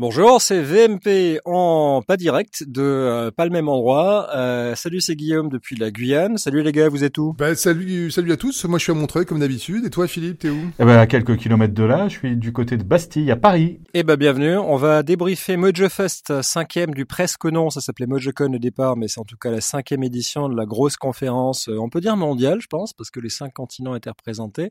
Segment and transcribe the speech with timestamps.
[0.00, 4.28] Bonjour, c'est VMP en pas direct de euh, pas le même endroit.
[4.34, 6.36] Euh, salut, c'est Guillaume depuis la Guyane.
[6.36, 7.32] Salut les gars, vous êtes où?
[7.38, 8.64] Bah, Salut, salut à tous.
[8.64, 9.84] Moi, je suis à Montreuil comme d'habitude.
[9.86, 10.58] Et toi, Philippe, t'es où?
[10.80, 13.78] Eh ben, à quelques kilomètres de là, je suis du côté de Bastille, à Paris.
[13.94, 14.56] Eh ben, bienvenue.
[14.56, 17.70] On va débriefer Mojo Fest, cinquième du presque non.
[17.70, 20.66] Ça s'appelait MojoCon au départ, mais c'est en tout cas la cinquième édition de la
[20.66, 21.68] grosse conférence.
[21.68, 24.70] Euh, on peut dire mondiale, je pense, parce que les cinq continents étaient représentés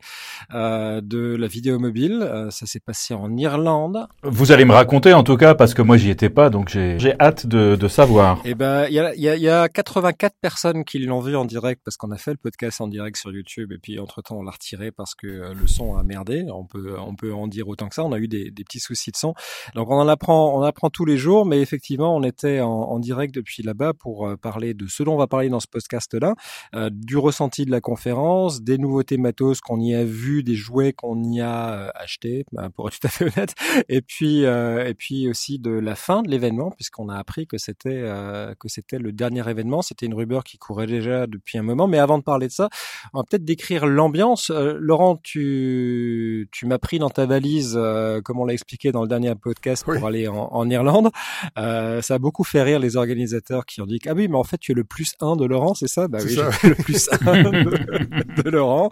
[0.54, 2.20] euh, de la vidéo mobile.
[2.22, 4.06] Euh, ça s'est passé en Irlande.
[4.24, 7.14] Vous allez me raconter en tout cas, parce que moi j'y étais pas, donc j'ai
[7.20, 8.42] hâte de, savoir.
[8.46, 11.46] Eh ben, il y a, y, a, y a 84 personnes qui l'ont vu en
[11.46, 14.38] direct parce qu'on a fait le podcast en direct sur YouTube et puis entre temps
[14.38, 16.46] on l'a retiré parce que euh, le son a merdé.
[16.52, 18.04] On peut, on peut en dire autant que ça.
[18.04, 19.34] On a eu des, des petits soucis de son,
[19.76, 21.46] donc on en apprend, on apprend tous les jours.
[21.46, 25.14] Mais effectivement, on était en, en direct depuis là-bas pour euh, parler de ce dont
[25.16, 26.36] on va parler dans ce podcast-là,
[26.76, 30.94] euh, du ressenti de la conférence, des nouveautés matos qu'on y a vu, des jouets
[30.94, 33.54] qu'on y a achetés, bah, pour être tout à fait honnête,
[33.90, 37.58] et puis euh, et puis aussi de la fin de l'événement, puisqu'on a appris que
[37.58, 39.82] c'était euh, que c'était le dernier événement.
[39.82, 41.88] C'était une rumeur qui courait déjà depuis un moment.
[41.88, 42.70] Mais avant de parler de ça,
[43.14, 44.50] on va peut-être décrire l'ambiance.
[44.50, 49.02] Euh, Laurent, tu tu m'as pris dans ta valise, euh, comme on l'a expliqué dans
[49.02, 51.10] le dernier podcast, pour aller en, en Irlande.
[51.56, 54.58] ça a beaucoup fait rire les organisateurs qui ont dit ah oui, mais en fait
[54.58, 56.08] tu es le plus un de Laurent, c'est ça?
[56.08, 58.90] Bah oui, le plus un de, de Laurent.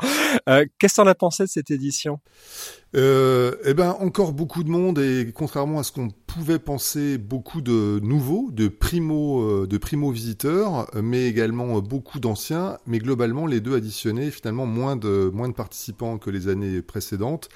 [0.47, 2.19] Qu'est-ce que t'en as pensé de cette édition?
[2.51, 7.61] euh, eh ben encore beaucoup de monde et contrairement à ce qu'on pouvait penser, beaucoup
[7.61, 12.77] de nouveaux, de primo, euh, de primo visiteurs, mais également beaucoup d'anciens.
[12.87, 17.49] Mais globalement, les deux additionnés, finalement moins de moins de participants que les années précédentes.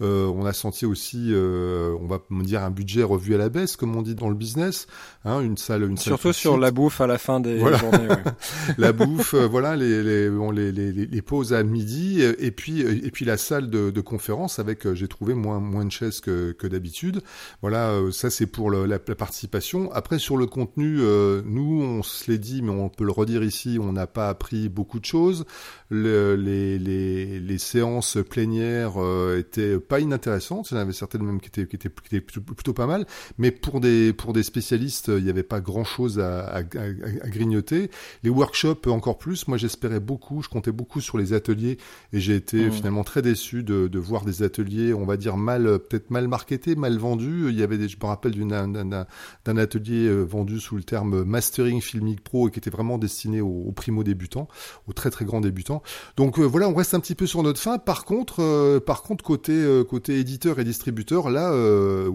[0.00, 3.76] Euh, on a senti aussi, euh, on va dire un budget revu à la baisse,
[3.76, 4.86] comme on dit dans le business.
[5.24, 8.08] Hein, une salle, une surtout sur la bouffe à la fin des journées.
[8.08, 8.22] Ouais.
[8.78, 12.80] la bouffe, euh, voilà les les, bon, les, les, les pauses à midi et puis
[12.80, 16.52] et puis la salle de, de conférence avec j'ai trouvé moins moins de chaises que,
[16.52, 17.22] que d'habitude.
[17.62, 19.90] Voilà, euh, ça c'est pour le, la, la, participation.
[19.92, 23.42] Après sur le contenu, euh, nous on se l'est dit, mais on peut le redire
[23.42, 25.46] ici, on n'a pas appris beaucoup de choses.
[25.88, 30.70] Le, les, les, les séances plénières euh, étaient pas inintéressantes.
[30.70, 32.86] Il y en avait certaines même qui étaient qui étaient, qui étaient plutôt, plutôt, pas
[32.86, 33.06] mal,
[33.38, 36.62] mais pour des pour des spécialistes, il n'y avait pas grand chose à, à, à,
[36.62, 37.90] à, grignoter.
[38.22, 39.48] Les workshops encore plus.
[39.48, 41.78] Moi j'espérais beaucoup, je comptais beaucoup sur les ateliers
[42.12, 42.72] et j'ai été mmh.
[42.72, 46.76] finalement très déçu de, de voir des ateliers on va dire mal, peut-être mal marketé,
[46.76, 47.48] mal vendu.
[47.48, 51.80] Il y avait, des, je me rappelle d'un atelier euh, vendu sous le terme Mastering
[51.80, 54.48] Filmic Pro et qui était vraiment destiné aux, primo débutants,
[54.86, 55.82] aux très très grands débutants.
[56.16, 57.78] Donc euh, voilà, on reste un petit peu sur notre fin.
[57.78, 59.50] Par contre, euh, par contre côté
[59.88, 61.52] côté éditeur et distributeur, là,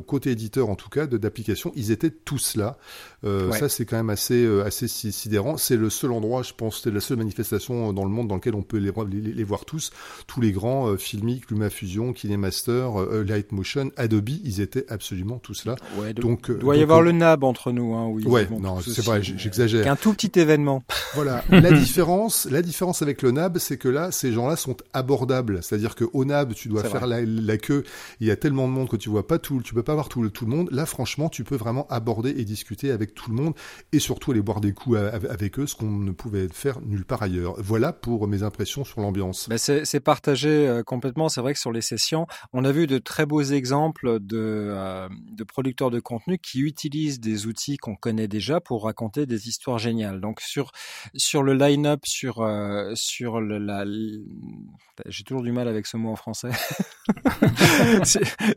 [0.05, 2.77] côté éditeur en tout cas d'application, ils étaient tous là.
[3.25, 3.57] Ouais.
[3.57, 5.57] Ça c'est quand même assez assez sidérant.
[5.57, 8.55] C'est le seul endroit, je pense, c'est la seule manifestation dans le monde dans lequel
[8.55, 9.91] on peut les, les, les voir tous,
[10.27, 15.39] tous les grands euh, Filmic, LumaFusion, Kinemaster Master, euh, Light Motion, Adobe, ils étaient absolument
[15.39, 15.75] tous là.
[15.97, 18.25] Ouais, donc, il doit y donc, avoir le NAB entre nous, hein, oui.
[18.25, 19.91] Ouais, non, c'est vrai, j'exagère.
[19.91, 20.83] Un tout petit événement.
[21.15, 21.45] Voilà.
[21.49, 25.63] la différence, la différence avec le NAB, c'est que là, ces gens-là sont abordables.
[25.63, 27.83] C'est-à-dire que au NAB, tu dois faire la, la, queue.
[28.19, 30.09] Il y a tellement de monde que tu vois pas tout, tu peux pas voir
[30.09, 30.67] tout le, tout le monde.
[30.71, 33.53] Là, franchement, tu peux vraiment aborder et discuter avec tout le monde
[33.91, 37.23] et surtout aller boire des coups avec eux, ce qu'on ne pouvait faire nulle part
[37.23, 37.55] ailleurs.
[37.57, 39.49] Voilà pour mes impressions sur l'ambiance.
[39.49, 41.29] Ben c'est partagé euh, complètement.
[41.29, 45.07] C'est vrai que sur les sessions, on a vu de très beaux exemples de, euh,
[45.31, 49.79] de producteurs de contenu qui utilisent des outils qu'on connaît déjà pour raconter des histoires
[49.79, 50.21] géniales.
[50.21, 50.71] Donc sur
[51.15, 53.85] sur le line-up, sur euh, sur le, la,
[55.07, 56.49] j'ai toujours du mal avec ce mot en français.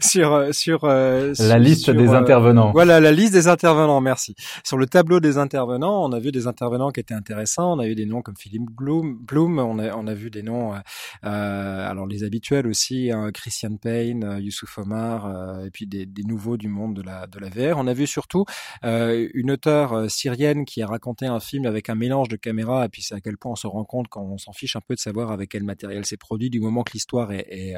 [0.01, 2.73] sur sur la liste sur, des euh, intervenants.
[2.73, 4.01] Voilà la liste des intervenants.
[4.01, 4.35] Merci.
[4.65, 7.75] Sur le tableau des intervenants, on a vu des intervenants qui étaient intéressants.
[7.75, 9.19] On a eu des noms comme Philippe Bloom.
[9.21, 10.75] Bloom on a on a vu des noms.
[11.23, 16.23] alors les habituels aussi, hein, Christian Payne, euh, Youssouf Omar, euh, et puis des, des,
[16.23, 17.79] nouveaux du monde de la, de la VR.
[17.79, 18.45] On a vu surtout
[18.85, 22.89] euh, une auteure syrienne qui a raconté un film avec un mélange de caméras, et
[22.89, 24.95] puis c'est à quel point on se rend compte quand on s'en fiche un peu
[24.95, 27.75] de savoir avec quel matériel c'est produit, du moment que l'histoire est, est,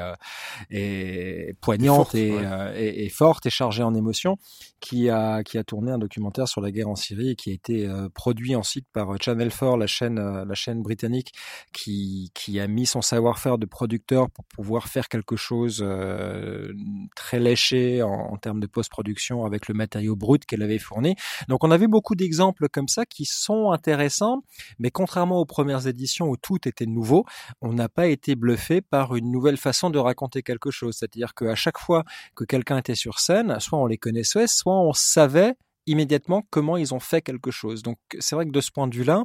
[0.69, 2.83] est, poignante et, forte, ouais.
[2.83, 4.37] et, et, forte et chargée en émotions,
[4.79, 7.53] qui a, qui a tourné un documentaire sur la guerre en Syrie et qui a
[7.53, 11.33] été produit ensuite par Channel 4, la chaîne, la chaîne britannique,
[11.73, 16.73] qui, qui a mis son savoir-faire de producteur pour pouvoir faire quelque chose euh,
[17.15, 21.15] très léché en, en, termes de post-production avec le matériau brut qu'elle avait fourni.
[21.47, 24.43] Donc on avait beaucoup d'exemples comme ça qui sont intéressants,
[24.79, 27.25] mais contrairement aux premières éditions où tout était nouveau,
[27.61, 30.95] on n'a pas été bluffé par une nouvelle façon de raconter quelque chose.
[30.97, 32.03] C'est-à-dire qu'à chaque fois
[32.35, 35.55] que quelqu'un était sur scène, soit on les connaissait, soit on savait
[35.87, 37.81] immédiatement comment ils ont fait quelque chose.
[37.83, 39.23] Donc c'est vrai que de ce point de vue-là,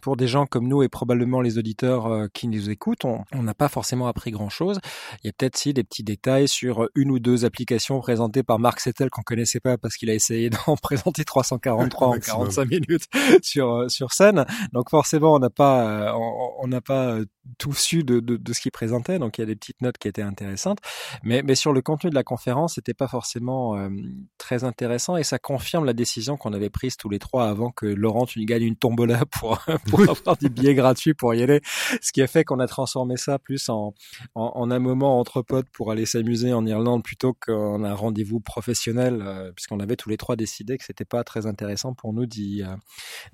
[0.00, 3.54] pour des gens comme nous et probablement les auditeurs euh, qui nous écoutent, on n'a
[3.54, 4.80] pas forcément appris grand-chose.
[5.22, 8.58] Il y a peut-être si des petits détails sur une ou deux applications présentées par
[8.58, 13.04] Marc Settel qu'on connaissait pas parce qu'il a essayé d'en présenter 343 en 45 minutes
[13.42, 14.44] sur euh, sur scène.
[14.72, 16.12] Donc forcément, on n'a pas euh,
[16.60, 17.18] on n'a pas
[17.58, 19.18] tout su de, de, de ce qu'il présentait.
[19.18, 20.78] Donc il y a des petites notes qui étaient intéressantes,
[21.22, 23.88] mais mais sur le contenu de la conférence, c'était pas forcément
[24.38, 27.86] très intéressant et ça confirme la décision qu'on avait prise tous les trois avant que
[27.86, 29.58] Laurent tu gagne une tombola pour
[29.90, 31.60] pour avoir des billets gratuits pour y aller.
[32.00, 33.94] Ce qui a fait qu'on a transformé ça plus en,
[34.34, 39.22] en, un moment entre potes pour aller s'amuser en Irlande plutôt qu'en un rendez-vous professionnel,
[39.22, 42.62] euh, puisqu'on avait tous les trois décidé que c'était pas très intéressant pour nous d'y
[42.62, 42.74] euh,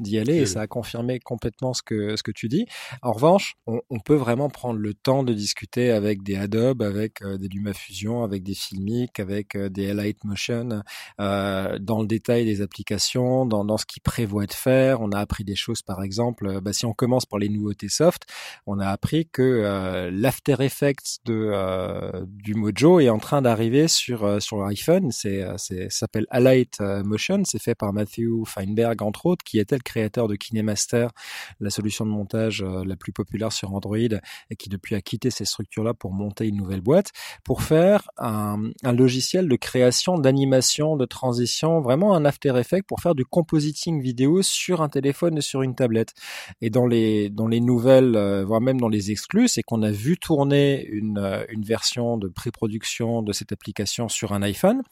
[0.00, 2.66] d'y aller et ça a confirmé complètement ce que ce que tu dis.
[3.02, 7.22] En revanche, on, on peut vraiment prendre le temps de discuter avec des Adobe, avec
[7.22, 10.82] euh, des LumaFusion, avec des Filmic, avec des Light Motion,
[11.18, 15.00] dans le détail des applications, dans, dans ce qu'ils prévoient de faire.
[15.00, 17.88] On a appris des choses, par exemple, euh, bah, si on commence par les nouveautés
[17.88, 18.22] soft,
[18.66, 23.88] on a appris que euh, l'After Effects de euh, du Mojo est en train d'arriver
[23.88, 25.10] sur sur l'iPhone.
[25.10, 27.42] C'est c'est s'appelle Alight Motion.
[27.44, 31.08] C'est fait par Matthew Feinberg entre autres, qui était le créateur de KineMaster,
[31.60, 35.44] la solution de montage la plus populaire sur Android et qui depuis a quitté ces
[35.44, 37.12] structures-là pour monter une nouvelle boîte
[37.44, 43.00] pour faire un, un logiciel de création, d'animation, de transition, vraiment un After Effects pour
[43.00, 46.14] faire du compositing vidéo sur un téléphone et sur une tablette.
[46.60, 49.90] Et dans les dans les nouvelles, euh, voire même dans les exclus, c'est qu'on a
[49.90, 54.82] vu tourner une euh, une version de pré-production de cette application sur un iPhone,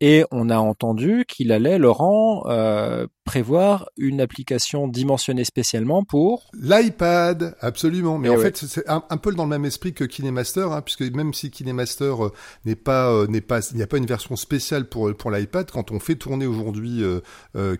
[0.00, 7.56] et on a entendu qu'il allait Laurent euh, prévoir une application dimensionnée spécialement pour l'iPad,
[7.60, 8.18] absolument.
[8.18, 11.32] Mais, en fait, c'est un, peu dans le même esprit que KineMaster, hein, puisque même
[11.32, 12.28] si KineMaster euh,
[12.64, 15.90] n'est pas n'est pas il n'y a pas une version spéciale pour pour l'iPad, quand
[15.92, 17.02] on fait tourner aujourd'hui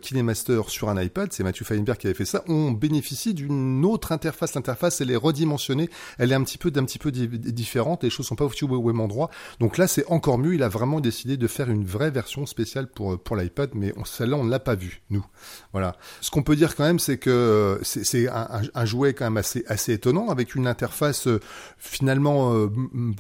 [0.00, 3.01] KineMaster sur un iPad, c'est Mathieu Feinberg qui avait fait ça, on bénéficie
[3.34, 4.54] d'une autre interface.
[4.54, 5.88] L'interface, elle est redimensionnée,
[6.19, 9.00] elle est un petit peu d'un petit peu différente, les choses sont pas au même
[9.00, 9.31] endroit.
[9.60, 10.54] Donc là, c'est encore mieux.
[10.54, 14.37] Il a vraiment décidé de faire une vraie version spéciale pour pour l'iPad, mais celle-là,
[14.37, 15.25] on ne l'a pas vue, nous.
[15.72, 15.96] Voilà.
[16.20, 19.64] Ce qu'on peut dire quand même, c'est que euh, c'est un, jouet quand même assez
[19.66, 21.40] assez étonnant, avec une interface euh,
[21.78, 22.69] finalement euh,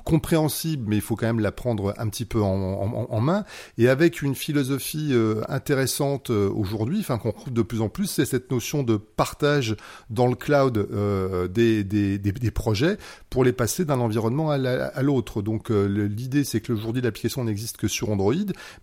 [0.04, 3.44] compréhensible, mais il faut quand même la prendre un petit peu en main,
[3.78, 5.14] et avec une philosophie
[5.48, 9.71] intéressante aujourd'hui, enfin qu'on trouve de plus en plus, c'est cette notion de partage
[10.10, 12.98] dans le cloud euh, des, projets
[13.30, 15.42] pour les passer d'un environnement à l'autre.
[15.42, 18.34] Donc euh, l'idée c'est que aujourd'hui l'application n'existe que sur Android,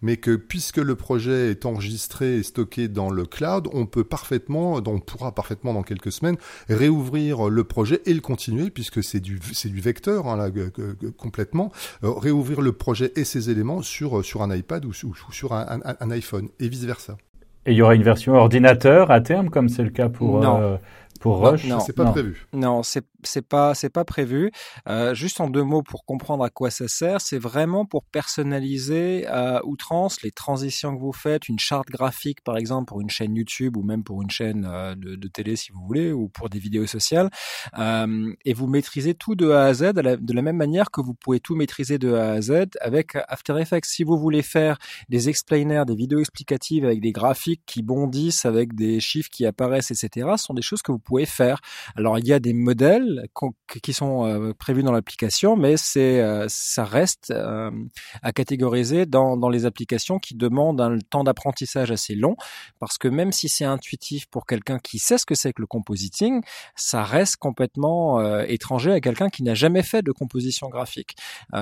[0.01, 4.81] mais que puisque le projet est enregistré et stocké dans le cloud, on peut parfaitement,
[4.85, 6.37] on pourra parfaitement dans quelques semaines
[6.67, 9.39] réouvrir le projet et le continuer puisque c'est du
[9.81, 10.51] vecteur hein,
[11.17, 11.71] complètement
[12.03, 16.69] euh, réouvrir le projet et ses éléments sur un iPad ou, sur un iPhone et
[16.69, 17.17] vice versa.
[17.65, 20.77] Et il y aura une version ordinateur à terme, comme c'est le cas pour, euh,
[21.19, 22.47] pour Rush Non, c'est pas prévu.
[22.53, 24.51] Non, c'est c'est pas c'est pas prévu.
[24.87, 29.27] Euh, juste en deux mots pour comprendre à quoi ça sert, c'est vraiment pour personnaliser
[29.27, 33.35] à outrance les transitions que vous faites, une charte graphique par exemple pour une chaîne
[33.35, 36.59] YouTube ou même pour une chaîne euh, de, télé si vous voulez ou pour des
[36.59, 37.29] vidéos sociales.
[37.77, 41.13] Euh, et vous maîtrisez tout de A à Z de la même manière que vous
[41.13, 42.51] pouvez tout maîtriser de A à Z
[42.81, 43.85] avec After Effects.
[43.85, 44.77] Si vous voulez faire
[45.09, 49.91] des explainers, des vidéos explicatives avec des graphiques qui bondissent, avec des chiffres qui apparaissent,
[49.91, 51.59] etc., ce sont des choses que vous pouvez faire.
[51.95, 53.08] Alors il y a des modèles
[53.81, 57.71] qui sont euh, prévus dans l'application, mais c'est euh, ça reste euh,
[58.21, 62.35] à catégoriser dans, dans les applications qui demandent un temps d'apprentissage assez long,
[62.79, 65.67] parce que même si c'est intuitif pour quelqu'un qui sait ce que c'est que le
[65.67, 66.41] compositing,
[66.75, 71.15] ça reste complètement étranger à quelqu'un qui n'a jamais fait de composition graphique.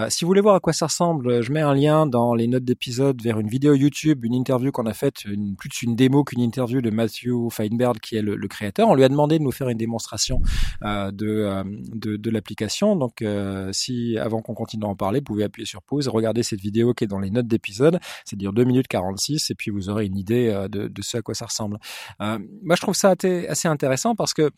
[0.09, 2.63] si vous voulez voir à quoi ça ressemble, je mets un lien dans les notes
[2.63, 5.23] d'épisode vers une vidéo YouTube, une interview qu'on a faite,
[5.57, 8.87] plus une démo qu'une interview de Matthew Feinberg qui est le, créateur.
[8.87, 10.41] On lui a demandé de nous faire une démonstration
[10.83, 12.95] euh, de, euh, de, de l'application.
[12.95, 16.43] Donc, euh, si avant qu'on continue à en parler, vous pouvez appuyer sur pause, regarder
[16.43, 19.89] cette vidéo qui est dans les notes d'épisode, c'est-à-dire 2 minutes 46, et puis vous
[19.89, 21.79] aurez une idée de, de ce à quoi ça ressemble.
[22.19, 23.15] moi, je trouve ça
[23.49, 24.51] assez intéressant parce que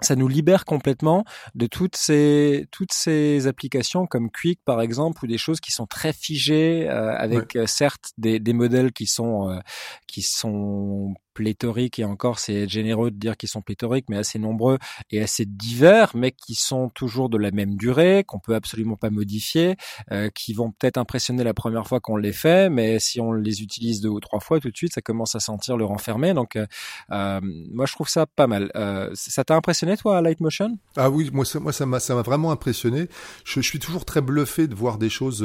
[0.00, 1.24] ça nous libère complètement
[1.54, 5.86] de toutes ces toutes ces applications comme Quick par exemple ou des choses qui sont
[5.86, 9.60] très figées avec certes des, des modèles qui sont
[10.08, 14.78] qui sont pléthoriques et encore c'est généreux de dire qu'ils sont pléthoriques mais assez nombreux
[15.10, 19.10] et assez divers mais qui sont toujours de la même durée qu'on peut absolument pas
[19.10, 19.76] modifier
[20.10, 23.62] euh, qui vont peut-être impressionner la première fois qu'on les fait mais si on les
[23.62, 26.34] utilise deux ou trois fois tout de suite ça commence à sentir le renfermer.
[26.34, 26.66] Donc euh,
[27.10, 28.70] euh moi je trouve ça pas mal.
[28.76, 32.14] Euh, ça t'a impressionné toi Light Motion ah oui moi ça moi ça m'a ça
[32.14, 33.08] m'a vraiment impressionné.
[33.44, 35.44] Je, suis toujours très bluffé de voir des choses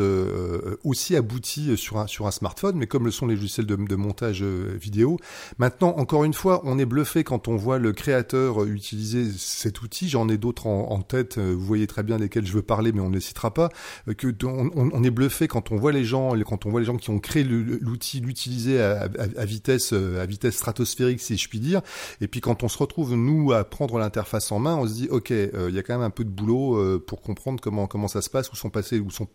[0.83, 3.95] aussi abouties sur un sur un smartphone mais comme le sont les logiciels de, de
[3.95, 5.17] montage vidéo
[5.57, 10.09] maintenant encore une fois, on est bluffé quand on voit le créateur utiliser cet outil.
[10.09, 11.37] J'en ai d'autres en, tête.
[11.37, 13.69] Euh, vous voyez très bien desquels je veux parler, mais on ne les citera pas.
[14.07, 17.09] Euh, on, est bluffé quand on voit les gens, quand on voit les gens qui
[17.09, 19.07] ont créé l'outil, l'utiliser à,
[19.45, 21.81] vitesse, euh, à vitesse stratosphérique, si je puis dire.
[22.21, 25.07] Et puis quand on se retrouve nous à prendre l'interface en main, on se dit
[25.09, 28.21] ok, il y a quand même un peu de boulot pour comprendre comment comment ça
[28.21, 29.27] se passe, où sont passés, où sont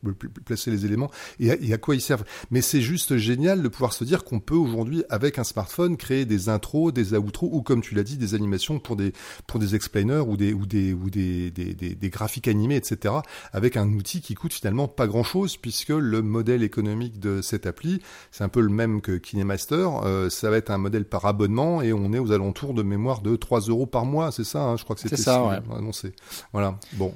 [0.45, 2.25] placés les éléments et à, et à quoi ils servent.
[2.51, 6.25] Mais c'est juste génial de pouvoir se dire qu'on peut aujourd'hui avec un smartphone créer
[6.25, 9.13] des intros, des outros ou comme tu l'as dit, des animations pour des
[9.47, 13.15] pour des explainers ou des ou des ou des, des, des, graphiques animés, etc.
[13.53, 17.67] Avec un outil qui coûte finalement pas grand chose puisque le modèle économique de cette
[17.67, 19.89] appli, c'est un peu le même que KineMaster.
[20.05, 23.21] Euh, ça va être un modèle par abonnement et on est aux alentours de mémoire
[23.21, 25.59] de 3 euros par mois, c'est ça hein, Je crois que c'était ça, ouais.
[25.77, 26.13] annoncé.
[26.53, 26.79] Voilà.
[26.95, 27.15] Bon.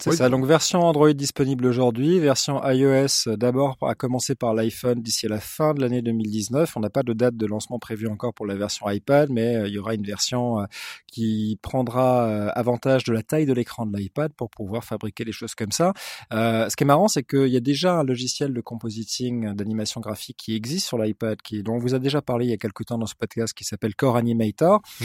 [0.00, 0.28] C'est ça.
[0.30, 5.28] Donc version Android disponible aujourd'hui, version iOS euh, d'abord à commencer par l'iPhone d'ici à
[5.28, 6.76] la fin de l'année 2019.
[6.76, 9.68] On n'a pas de date de lancement prévue encore pour la version iPad, mais euh,
[9.68, 10.64] il y aura une version euh,
[11.06, 15.54] qui prendra avantage de la taille de l'écran de l'iPad pour pouvoir fabriquer les choses
[15.54, 15.92] comme ça.
[16.30, 20.36] ce qui est marrant, c'est qu'il y a déjà un logiciel de compositing, d'animation graphique
[20.38, 22.86] qui existe sur l'iPad, qui dont on vous a déjà parlé il y a quelques
[22.86, 25.04] temps dans ce podcast, qui s'appelle Core Animator, mmh.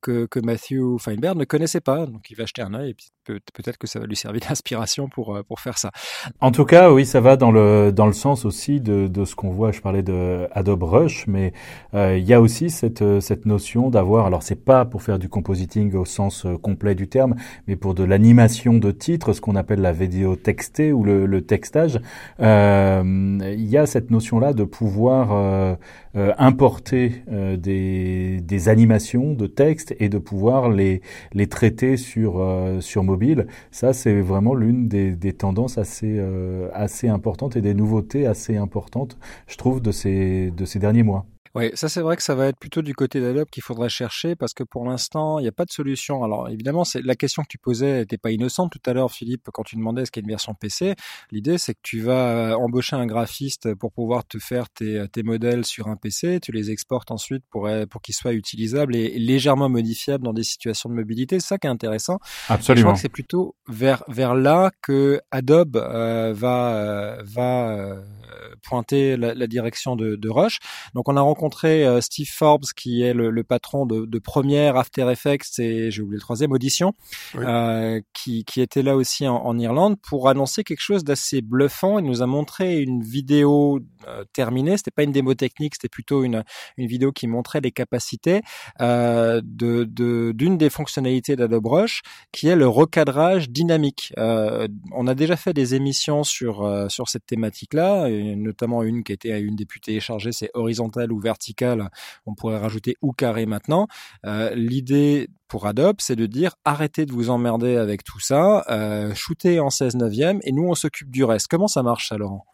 [0.00, 2.06] que, que Matthew Feinberg ne connaissait pas.
[2.06, 2.96] Donc il va acheter un œil et
[3.52, 5.90] peut-être que ça va lui servir d'inspiration pour euh, pour faire ça.
[6.40, 9.34] En tout cas, oui, ça va dans le dans le sens aussi de de ce
[9.34, 9.72] qu'on voit.
[9.72, 11.52] Je parlais de Adobe Rush, mais
[11.94, 14.26] euh, il y a aussi cette euh, cette notion d'avoir.
[14.26, 17.34] Alors, c'est pas pour faire du compositing au sens complet du terme,
[17.66, 21.42] mais pour de l'animation de titres, ce qu'on appelle la vidéo textée ou le, le
[21.42, 22.00] textage.
[22.38, 25.76] Il y a cette notion-là de pouvoir
[26.14, 27.22] importer
[27.58, 32.44] des des animations de texte et de pouvoir les les traiter sur
[32.80, 38.26] sur mobile ça, c'est vraiment l'une des, tendances assez, euh, assez importantes et des nouveautés
[38.26, 41.26] assez importantes, je trouve, de ces derniers mois.
[41.56, 44.36] Oui, ça c'est vrai que ça va être plutôt du côté d'Adobe qu'il faudrait chercher
[44.36, 46.22] parce que pour l'instant, il n'y a pas de solution.
[46.22, 49.48] Alors évidemment, c'est la question que tu posais n'était pas innocente tout à l'heure, Philippe,
[49.54, 50.94] quand tu demandais est-ce qu'il y a une version PC.
[51.30, 55.22] L'idée, c'est que tu vas euh, embaucher un graphiste pour pouvoir te faire tes, tes
[55.22, 59.18] modèles sur un PC, tu les exportes ensuite pour, euh, pour qu'ils soient utilisables et
[59.18, 61.40] légèrement modifiables dans des situations de mobilité.
[61.40, 62.18] C'est ça qui est intéressant.
[62.50, 62.80] Absolument.
[62.80, 67.96] je crois que c'est plutôt vers, vers là que Adobe euh, va, va
[68.62, 70.58] pointer la, la direction de, de, Rush.
[70.94, 74.76] Donc on a rencontré euh, Steve Forbes qui est le, le patron de, de, première
[74.76, 76.94] After Effects et j'ai oublié le troisième Audition,
[77.36, 81.98] euh, qui, qui, était là aussi en, en, Irlande pour annoncer quelque chose d'assez bluffant.
[81.98, 83.80] Il nous a montré une vidéo
[84.32, 84.76] terminée.
[84.76, 86.44] C'était pas une démo technique, c'était plutôt une,
[86.76, 88.42] une vidéo qui montrait les capacités
[88.80, 89.84] euh, de
[90.32, 94.12] d'une des fonctionnalités d'Adobe Rush, qui est le recadrage dynamique.
[94.18, 99.12] Euh, on a déjà fait des émissions sur euh, sur cette thématique-là, notamment une qui
[99.12, 101.90] était une des plus téléchargées, c'est horizontal ou vertical.
[102.26, 103.86] On pourrait rajouter ou carré maintenant.
[104.24, 109.14] Euh, L'idée pour Adobe, c'est de dire arrêtez de vous emmerder avec tout ça, euh,
[109.14, 111.48] shootez en 16 neuvième et nous on s'occupe du reste.
[111.48, 112.44] Comment ça marche ça, Laurent?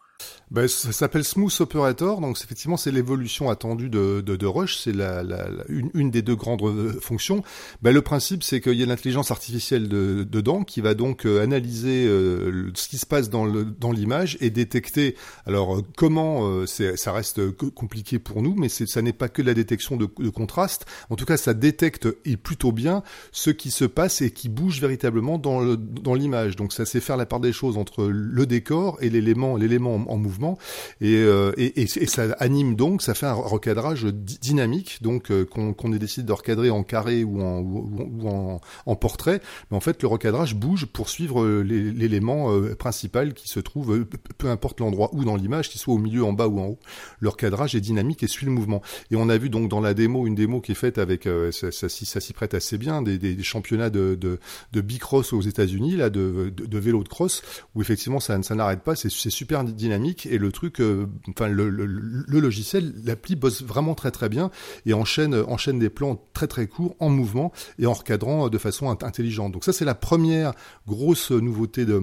[0.53, 4.93] Ben, ça s'appelle Smooth Operator, donc effectivement c'est l'évolution attendue de, de, de Rush, c'est
[4.93, 7.43] la, la, une, une, des deux grandes euh, fonctions.
[7.81, 11.41] Ben, le principe c'est qu'il y a l'intelligence artificielle de, dedans qui va donc euh,
[11.41, 15.15] analyser euh, ce qui se passe dans l'image dans et détecter.
[15.47, 19.97] Alors comment c'est ça reste compliqué pour nous, mais ça n'est pas que la détection
[19.97, 20.85] de, de, contraste.
[21.09, 24.79] En tout cas, ça détecte et plutôt bien ce qui se passe et qui bouge
[24.79, 26.55] véritablement dans l'image.
[26.57, 30.17] Donc ça sait faire la part des choses entre le décor et l'élément l'élément en
[30.17, 30.42] mouvement
[31.01, 36.25] euh, et, ça anime donc, ça fait un recadrage dynamique donc euh, qu'on ait décidé
[36.25, 41.43] de recadrer en carré ou en, portrait, mais en fait le recadrage bouge pour suivre
[41.43, 44.05] euh, l'élément principal qui se trouve,
[44.37, 46.79] peu importe l'endroit où dans l'image, qu'il soit au milieu, en bas ou en haut,
[47.19, 48.81] le recadrage est dynamique et suit le mouvement.
[49.11, 51.89] Et on a vu donc dans la démo, une démo qui est faite avec, ça,
[51.89, 54.39] s'y prête assez bien, des, championnats de, de,
[54.71, 57.41] de bicross aux États-Unis, là, de, de, vélo de cross,
[57.75, 62.93] où effectivement ça n'arrête pas, c'est super dynamique et le truc, euh, enfin le, logiciel,
[63.05, 64.49] l'appli bosse vraiment très très bien
[64.85, 68.89] et enchaîne enchaîne des plans très très courts en mouvement et en recadrant de façon
[68.89, 69.51] intelligente.
[69.51, 70.53] Donc ça c'est la première
[70.87, 72.01] grosse nouveauté de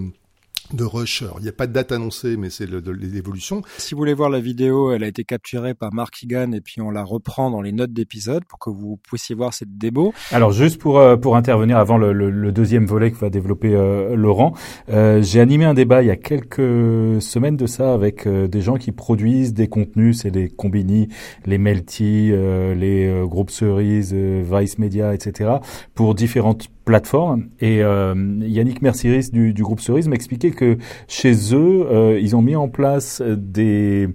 [0.75, 1.25] de Rush.
[1.39, 3.63] Il n'y a pas de date annoncée, mais c'est l'évolution.
[3.79, 6.81] Si vous voulez voir la vidéo, elle a été capturée par Mark Egan et puis
[6.81, 10.13] on la reprend dans les notes d'épisode pour que vous puissiez voir cette démo.
[10.33, 14.15] Alors juste pour euh, pour intervenir avant le, le, deuxième volet que va développer euh,
[14.17, 14.55] Laurent,
[14.89, 18.77] euh, j'ai animé un débat il y a quelques semaines de ça avec des gens
[18.77, 21.09] qui produisent des contenus, c'est les Combini,
[21.47, 25.51] les Melty, les groupes Cerise, Vice Media, etc.
[25.95, 27.49] pour différentes plateforme.
[27.61, 32.57] Et euh, Yannick Merciris du, groupe Cerise m'expliquait que chez eux, euh, ils ont mis
[32.57, 34.09] en place des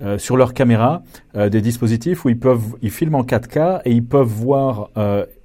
[0.00, 1.02] euh, sur leur caméra
[1.34, 4.90] des dispositifs où ils peuvent ils filment en 4K et ils peuvent voir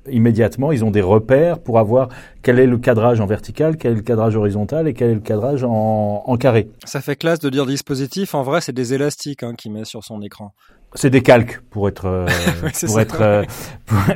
[0.10, 2.10] immédiatement, ils ont des repères pour avoir
[2.42, 5.20] quel est le cadrage en vertical, quel est le cadrage horizontal et quel est le
[5.20, 6.70] cadrage en, en carré.
[6.86, 8.36] Ça fait classe de dire dispositif.
[8.36, 10.54] En vrai, c'est des élastiques hein, qu'il met sur son écran.
[10.94, 12.28] C'est des calques pour être euh,
[12.88, 13.44] pour être euh,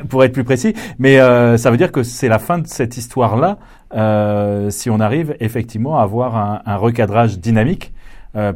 [0.08, 2.96] pour, être plus précis, mais euh, ça veut dire que c'est la fin de cette
[2.96, 3.58] histoire là
[4.70, 7.92] si on arrive effectivement à avoir un, un recadrage dynamique.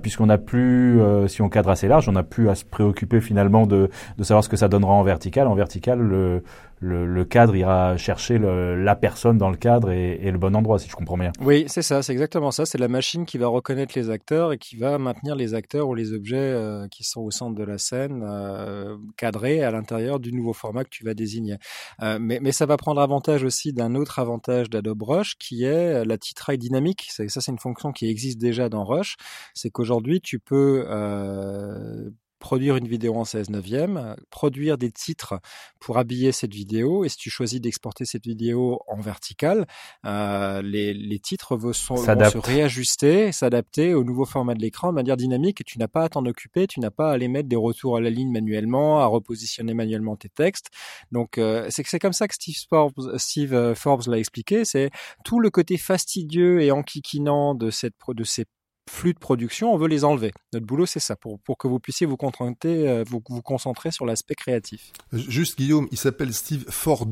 [0.00, 3.66] puisqu'on n'a plus, si on cadre assez large, on n'a plus à se préoccuper finalement
[3.66, 5.46] de, de savoir ce que ça donnera en vertical.
[5.46, 6.42] En vertical, le,
[6.78, 10.54] le, le, cadre ira chercher le, la personne dans le cadre et, et, le bon
[10.54, 11.32] endroit, si je comprends bien.
[11.40, 12.66] Oui, c'est ça, c'est exactement ça.
[12.66, 15.94] C'est la machine qui va reconnaître les acteurs et qui va maintenir les acteurs ou
[15.94, 20.32] les objets euh, qui sont au centre de la scène euh, cadrés à l'intérieur du
[20.32, 21.56] nouveau format que tu vas désigner.
[22.02, 26.04] Euh, mais, mais, ça va prendre avantage aussi d'un autre avantage d'Adobe Rush qui est
[26.04, 27.06] la titraille dynamique.
[27.10, 29.16] Ça, c'est une fonction qui existe déjà dans Rush.
[29.54, 32.10] C'est qu'aujourd'hui, tu peux euh,
[32.46, 35.40] produire une vidéo en 16 neuvième, produire des titres
[35.80, 37.04] pour habiller cette vidéo.
[37.04, 39.66] Et si tu choisis d'exporter cette vidéo en vertical,
[40.04, 44.90] euh, les, les, titres vont, sont, vont se réajuster, s'adapter au nouveau format de l'écran
[44.90, 45.60] de manière dynamique.
[45.60, 47.96] Et tu n'as pas à t'en occuper, tu n'as pas à aller mettre des retours
[47.96, 50.68] à la ligne manuellement, à repositionner manuellement tes textes.
[51.10, 54.64] Donc euh, c'est c'est comme ça que Steve Forbes, Steve euh, Forbes l'a expliqué.
[54.64, 54.90] C'est
[55.24, 58.44] tout le côté fastidieux et enquiquinant de cette de ces
[58.88, 60.32] flux de production, on veut les enlever.
[60.52, 62.16] Notre boulot, c'est ça, pour, pour que vous puissiez vous,
[62.64, 64.92] euh, vous, vous concentrer sur l'aspect créatif.
[65.12, 67.06] Juste, Guillaume, il s'appelle Steve Ford,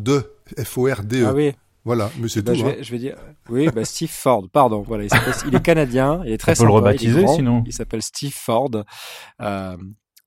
[0.59, 1.27] F-O-R-D-E.
[1.27, 1.53] Ah oui.
[1.85, 2.59] Voilà, mais c'est bah, tout.
[2.59, 2.83] Je, vais, hein.
[2.83, 3.17] je vais dire,
[3.51, 4.83] oui, bah Steve Ford, pardon.
[4.87, 7.63] Voilà, il, est canadien, il est très on peut le rebaptiser, sinon.
[7.67, 8.71] Il s'appelle Steve Ford.
[9.43, 9.77] Euh,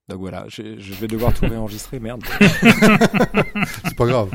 [0.08, 2.24] donc voilà, je, je, vais devoir tout réenregistrer, merde.
[2.62, 4.30] c'est pas grave.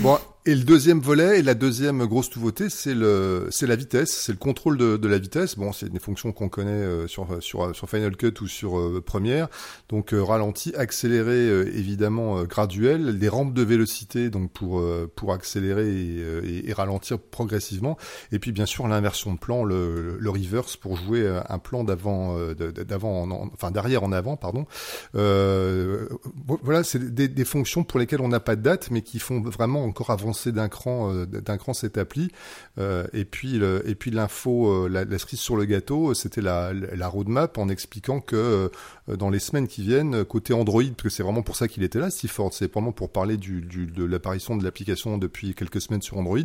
[0.00, 4.10] Bon, et le deuxième volet et la deuxième grosse nouveauté, c'est le, c'est la vitesse,
[4.10, 5.58] c'est le contrôle de, de, la vitesse.
[5.58, 9.02] Bon, c'est des fonctions qu'on connaît euh, sur, sur, sur Final Cut ou sur euh,
[9.04, 9.48] Premiere.
[9.90, 14.82] Donc euh, ralenti, accéléré, évidemment graduel, des rampes de vélocité donc pour
[15.16, 17.98] pour accélérer et, et, ralentir progressivement.
[18.32, 22.38] Et puis bien sûr l'inversion de plan, le, le reverse pour jouer un plan d'avant,
[22.54, 24.66] d'avant, enfin d'arrière en avant, pardon.
[25.12, 29.40] voilà, c'est des, des fonctions pour lesquelles on n'a pas de date, mais qui font
[29.40, 32.30] vraiment encore avancer d'un cran, euh, d'un cran cette appli.
[32.78, 36.72] Euh, et puis, et puis l'info, euh, la, la, cerise sur le gâteau, c'était la,
[36.72, 38.70] la roadmap en expliquant que
[39.08, 41.98] dans les semaines qui viennent, côté Android, parce que c'est vraiment pour ça qu'il était
[41.98, 46.02] là, Steve Ford, c'est vraiment pour parler du de l'apparition de l'application depuis quelques semaines
[46.02, 46.38] sur Android.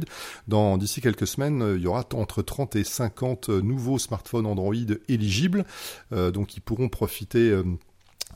[0.48, 4.74] Dans d'ici quelques semaines, il y aura entre 30 et 50 nouveaux smartphones Android
[5.10, 5.66] éligibles,
[6.12, 7.54] donc ils pourront profiter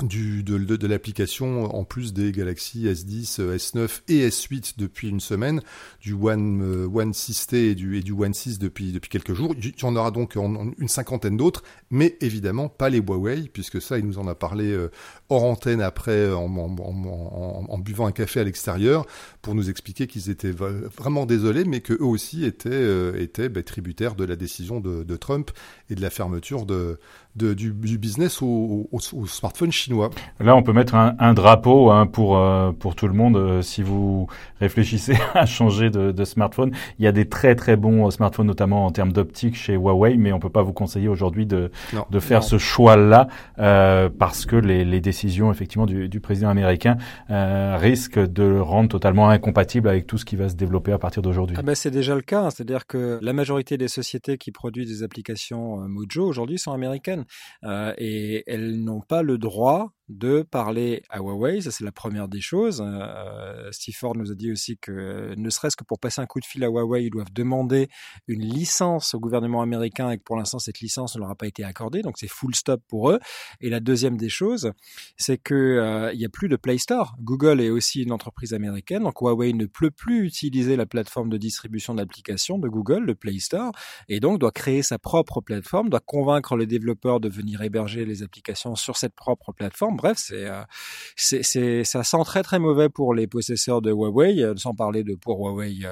[0.04, 5.20] du, de, de, de l'application en plus des Galaxy S10, S9 et S8 depuis une
[5.20, 5.62] semaine,
[6.02, 9.56] du One euh, One 6T et du, et du One 6 depuis depuis quelques jours.
[9.58, 13.98] Il y en aura donc une cinquantaine d'autres, mais évidemment pas les Huawei puisque ça
[13.98, 14.92] il nous en a parlé euh,
[15.30, 19.06] hors antenne après en, en, en, en buvant un café à l'extérieur
[19.42, 23.64] pour nous expliquer qu'ils étaient vraiment désolés, mais que eux aussi étaient euh, étaient bah,
[23.64, 25.52] tributaires de la décision de, de Trump
[25.90, 27.00] et de la fermeture de
[27.38, 30.10] de, du, du, business au, au, au, smartphone chinois.
[30.40, 33.38] Là, on peut mettre un, un drapeau hein, pour euh, pour tout le monde.
[33.38, 34.28] Euh, si vous
[34.60, 38.86] réfléchissez à changer de, de, smartphone, il y a des très très bons smartphones, notamment
[38.86, 42.20] en termes d'optique chez Huawei, mais on peut pas vous conseiller aujourd'hui de non, de
[42.20, 42.48] faire non.
[42.48, 43.28] ce choix-là
[43.60, 45.17] euh, parce que les, les, décisions
[45.52, 46.98] effectivement du, président américain
[47.30, 50.98] euh, risquent de le rendre totalement incompatible avec tout ce qui va se développer à
[50.98, 51.56] partir d'aujourd'hui.
[51.60, 52.50] Ah ben c'est déjà le cas, hein.
[52.50, 57.26] c'est-à-dire que la majorité des sociétés qui produisent des applications euh, Mojo aujourd'hui sont américaines
[57.64, 62.28] euh, et elles n'ont pas le droit de parler à Huawei, ça c'est la première
[62.28, 62.82] des choses.
[62.86, 66.40] Euh, Steve Ford nous a dit aussi que ne serait-ce que pour passer un coup
[66.40, 67.90] de fil à Huawei, ils doivent demander
[68.28, 71.48] une licence au gouvernement américain et que pour l'instant cette licence ne leur a pas
[71.48, 73.20] été accordée, donc c'est full stop pour eux.
[73.60, 74.72] Et la deuxième des choses,
[75.18, 77.16] c'est que euh, il y a plus de Play Store.
[77.20, 81.38] Google est aussi une entreprise américaine, donc Huawei ne peut plus utiliser la plateforme de
[81.38, 83.72] distribution d'applications de Google, le Play Store,
[84.08, 88.24] et donc doit créer sa propre plateforme, doit convaincre les développeurs de venir héberger les
[88.24, 93.28] applications sur cette propre plateforme Bref, c'est c'est ça sent très très mauvais pour les
[93.28, 95.86] possesseurs de Huawei, sans parler de pour Huawei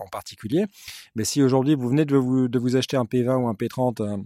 [0.00, 0.66] en particulier.
[1.14, 4.24] Mais si aujourd'hui vous venez de vous de vous acheter un P20 ou un P30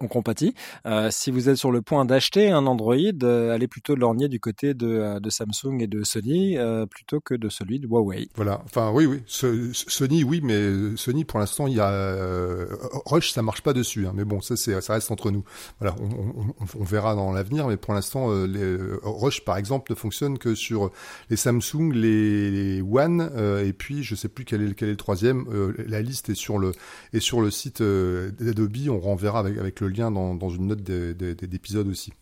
[0.00, 0.54] on compatit.
[0.86, 4.40] Euh, si vous êtes sur le point d'acheter un Android, euh, allez plutôt lorgner du
[4.40, 8.28] côté de, euh, de Samsung et de Sony euh, plutôt que de celui de Huawei.
[8.34, 8.62] Voilà.
[8.64, 9.22] Enfin, oui, oui.
[9.26, 12.66] Sony, oui, mais Sony, pour l'instant, il y a euh,
[13.06, 14.06] Rush, ça marche pas dessus.
[14.06, 15.44] Hein, mais bon, ça, ça reste entre nous.
[15.80, 15.94] Voilà.
[16.00, 20.38] On, on, on verra dans l'avenir, mais pour l'instant, les Rush, par exemple, ne fonctionne
[20.38, 20.90] que sur
[21.30, 23.30] les Samsung, les, les One,
[23.64, 25.46] et puis je sais plus quel est, quel est le troisième.
[25.86, 26.72] la liste est sur le
[27.12, 28.76] est sur le site d'Adobe.
[28.88, 32.12] On renverra avec avec le lien dans, dans une note d'épisode aussi.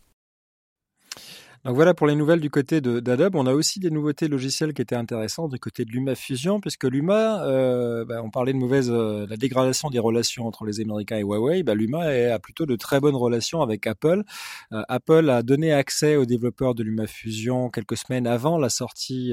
[1.65, 3.37] Donc voilà pour les nouvelles du côté d'Adobe.
[3.37, 7.43] On a aussi des nouveautés logicielles qui étaient intéressantes du côté de LumaFusion, puisque Luma,
[7.47, 11.23] euh, bah, on parlait de mauvaise, euh, la dégradation des relations entre les Américains et
[11.23, 11.63] Huawei.
[11.63, 14.25] Bah, Luma a plutôt de très bonnes relations avec Apple.
[14.73, 19.33] Euh, Apple a donné accès aux développeurs de LumaFusion quelques semaines avant la sortie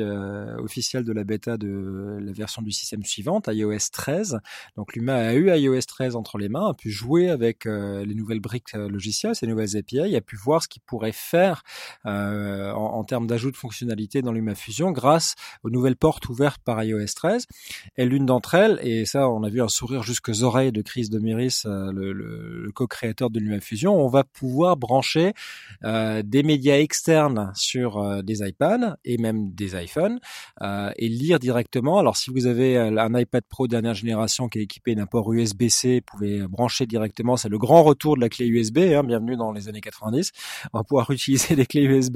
[0.57, 4.39] officielle de la bêta de la version du système suivante, iOS 13.
[4.77, 8.39] Donc Luma a eu iOS 13 entre les mains, a pu jouer avec les nouvelles
[8.39, 11.63] briques logicielles, ces nouvelles API, a pu voir ce qu'il pourrait faire.
[12.21, 17.05] En, en, termes d'ajout de fonctionnalités dans LumaFusion grâce aux nouvelles portes ouvertes par iOS
[17.15, 17.45] 13.
[17.97, 21.09] Et l'une d'entre elles, et ça on a vu un sourire jusqu'aux oreilles de Chris
[21.09, 25.33] Demiris, euh, le, le, le co-créateur de LumaFusion, on va pouvoir brancher
[25.83, 30.19] euh, des médias externes sur euh, des iPads et même des iPhones
[30.61, 31.99] euh, et lire directement.
[31.99, 35.95] Alors si vous avez un iPad Pro dernière génération qui est équipé d'un port USB-C,
[35.95, 37.37] vous pouvez brancher directement.
[37.37, 38.79] C'est le grand retour de la clé USB.
[38.79, 40.31] Hein, bienvenue dans les années 90.
[40.73, 42.10] On va pouvoir utiliser des clés USB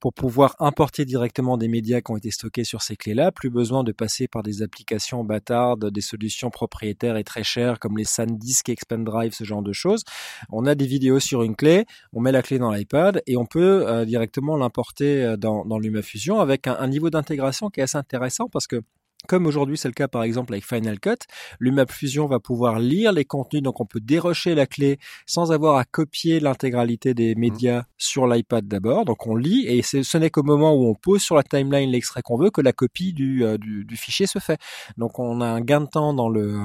[0.00, 3.32] pour pouvoir importer directement des médias qui ont été stockés sur ces clés-là.
[3.32, 7.96] Plus besoin de passer par des applications bâtardes, des solutions propriétaires et très chères comme
[7.98, 10.04] les SanDisk, Expand ce genre de choses.
[10.50, 13.46] On a des vidéos sur une clé, on met la clé dans l'iPad et on
[13.46, 17.84] peut euh, directement l'importer euh, dans, dans LumaFusion avec un, un niveau d'intégration qui est
[17.84, 18.82] assez intéressant parce que
[19.26, 21.26] comme aujourd'hui c'est le cas par exemple avec Final Cut,
[21.60, 25.76] l'UMAP Fusion va pouvoir lire les contenus, donc on peut dérocher la clé sans avoir
[25.76, 27.38] à copier l'intégralité des mmh.
[27.38, 29.04] médias sur l'iPad d'abord.
[29.04, 32.22] Donc on lit et ce n'est qu'au moment où on pose sur la timeline l'extrait
[32.22, 34.58] qu'on veut que la copie du, euh, du, du, fichier se fait.
[34.96, 36.58] Donc on a un gain de temps dans le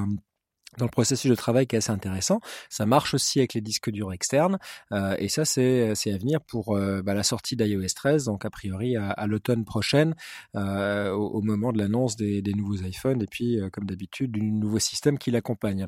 [0.77, 2.39] dans le processus de travail qui est assez intéressant.
[2.69, 4.57] Ça marche aussi avec les disques durs externes
[4.93, 8.49] euh, et ça c'est à venir pour euh, bah, la sortie d'iOS 13 donc a
[8.49, 10.15] priori à, à l'automne prochaine
[10.55, 14.31] euh, au, au, moment de l'annonce des, des, nouveaux iPhones et puis euh, comme d'habitude
[14.31, 15.87] du nouveau système qui l'accompagne.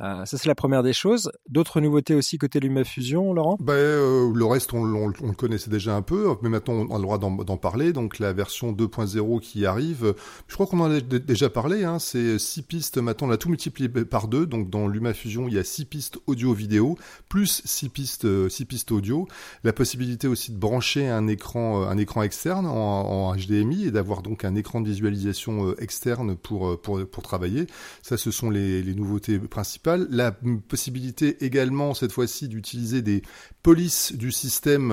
[0.00, 1.32] Euh, ça c'est la première des choses.
[1.48, 3.56] D'autres nouveautés aussi côté LumaFusion, Laurent?
[3.60, 6.98] Ben, Le reste on, on, on, le connaissait déjà un peu mais maintenant on a
[6.98, 7.92] le droit d'en parler.
[7.92, 10.14] Donc la version 2.0 qui arrive,
[10.46, 11.84] je crois qu'on en a déjà parlé.
[11.84, 14.46] Hein, c'est six pistes maintenant on a tout multiplié par deux.
[14.46, 18.92] Donc dans LumaFusion, il y a six pistes audio-vidéo, plus six pistes, euh, six pistes
[18.92, 19.28] audio.
[19.64, 24.22] La possibilité aussi de brancher un écran, euh, un écran externe en, HDMI et d'avoir
[24.22, 27.66] donc un écran de visualisation euh, externe pour, pour, travailler.
[28.02, 30.06] Ça, ce sont les, les nouveautés principales.
[30.10, 30.32] La
[30.68, 33.22] possibilité également, cette fois-ci, d'utiliser des
[33.62, 34.88] polices du système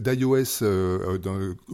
[0.00, 0.64] d'iOS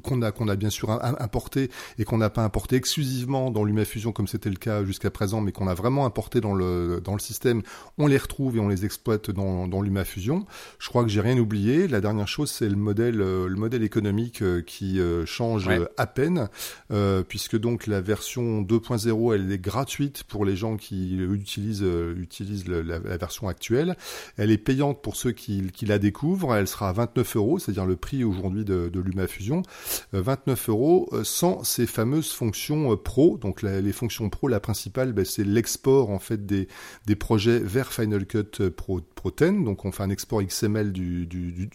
[0.02, 4.12] qu'on a, qu'on a bien sûr importé et qu'on n'a pas importé exclusivement dans LumaFusion
[4.12, 7.20] comme c'était le cas jusqu'à présent, mais qu'on a vraiment importé dans le, dans le
[7.20, 7.62] système,
[7.98, 10.46] on les retrouve et on les exploite dans, dans LumaFusion.
[10.78, 11.88] Je crois que j'ai rien oublié.
[11.88, 15.80] La dernière chose, c'est le modèle, euh, le modèle économique euh, qui euh, change ouais.
[15.96, 16.48] à peine,
[16.90, 21.84] euh, puisque donc la version 2.0, elle est gratuite pour les gens qui utilisent,
[22.16, 23.96] utilisent la, la, version actuelle.
[24.36, 26.54] Elle est payante pour ceux qui, qui la découvrent.
[26.54, 29.62] Elle sera à 29 euros, c'est-à-dire le prix aujourd'hui de, de LumaFusion.
[30.12, 33.38] 29 euros sans ces fameuses fonctions pro.
[33.38, 37.92] Donc la, les fonctions pro, la principale, ben, c'est l'export en fait des, projets vers
[37.92, 39.64] Final Cut Pro, Pro 10.
[39.64, 41.26] Donc on fait un export XML du,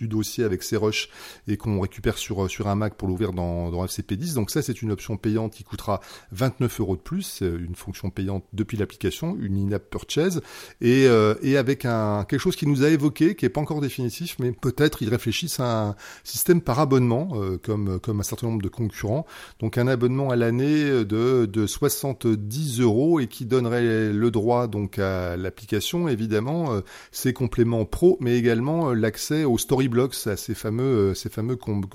[0.01, 1.09] dossier avec ses rushs
[1.47, 4.33] et qu'on récupère sur, sur un Mac pour l'ouvrir dans, dans FCP10.
[4.33, 6.01] Donc ça c'est une option payante qui coûtera
[6.31, 10.41] 29 euros de plus, une fonction payante depuis l'application, une in-app purchase
[10.81, 13.81] et, euh, et avec un, quelque chose qui nous a évoqué, qui n'est pas encore
[13.81, 18.47] définitif, mais peut-être ils réfléchissent à un système par abonnement euh, comme, comme un certain
[18.47, 19.25] nombre de concurrents.
[19.59, 24.97] Donc un abonnement à l'année de, de 70 euros et qui donnerait le droit donc
[24.97, 30.55] à l'application, évidemment, euh, ses compléments pro, mais également euh, l'accès aux Storyblocks, à ces
[30.55, 31.85] fameux, euh, ces fameux com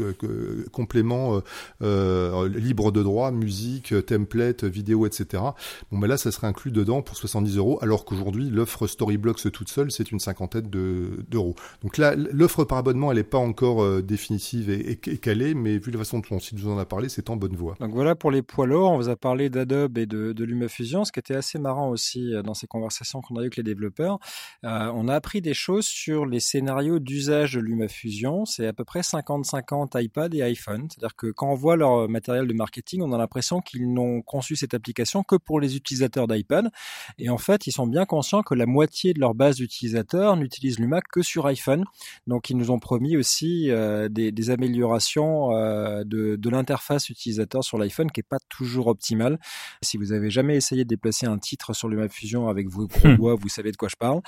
[0.70, 1.40] compléments
[1.83, 5.42] euh, libres de droit, musique, template, vidéo, etc.
[5.90, 9.68] Bon, ben là, ça serait inclus dedans pour 70 euros, alors qu'aujourd'hui, l'offre Storyblocks toute
[9.68, 11.55] seule, c'est une cinquantaine d'euros.
[11.83, 15.98] donc là, l'offre par abonnement, elle n'est pas encore définitive et, calée, mais vu la
[15.98, 17.77] façon dont on nous en a parlé, c'est en bonne voie.
[17.81, 21.05] Donc voilà pour les poids lourds, on vous a parlé d'Adobe et de, de LumaFusion,
[21.05, 24.19] ce qui était assez marrant aussi ces conversations qu'on a eues avec les développeurs,
[24.65, 28.45] euh, on a appris des choses sur les scénarios d'usage de LumaFusion.
[28.45, 30.88] C'est à peu près 50-50 iPad et iPhone.
[30.91, 34.57] C'est-à-dire que quand on voit leur matériel de marketing, on a l'impression qu'ils n'ont conçu
[34.57, 36.71] cette application que pour les utilisateurs d'iPad.
[37.19, 40.79] Et en fait, ils sont bien conscients que la moitié de leur base d'utilisateurs n'utilise
[40.79, 41.85] Luma que sur iPhone.
[42.27, 47.79] Donc, ils nous ont promis aussi euh, des, améliorations euh, de, de l'interface utilisateur sur
[47.79, 49.38] l'iPhone qui est pas toujours optimale.
[49.83, 53.35] Si vous avez jamais essayé de déplacer un titre sur LumaFusion avec vos gros doigts,
[53.35, 54.21] vous savez de quoi je parle.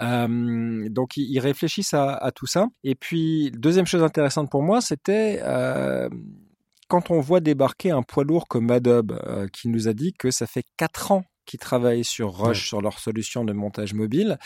[0.00, 2.66] Euh, donc, ils réfléchissent à, à, tout ça.
[2.84, 6.08] Et puis, deuxième chose intéressante pour moi, c'était euh,
[6.88, 10.30] quand on voit débarquer un poids lourd comme Adobe, euh, qui nous a dit que
[10.30, 14.38] ça fait quatre ans qu'ils travaillent sur Rush, sur leur solution de montage mobile.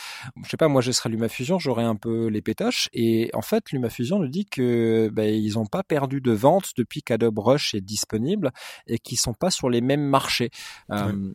[0.44, 2.88] Je sais pas, moi je serais LumaFusion, j'aurais un peu les pétoches.
[2.92, 7.02] Et en fait, LumaFusion nous dit que ben, ils n'ont pas perdu de vente depuis
[7.02, 8.52] qu'Adobe Rush est disponible
[8.86, 10.50] et qu'ils sont pas sur les mêmes marchés.
[10.90, 11.32] Euh,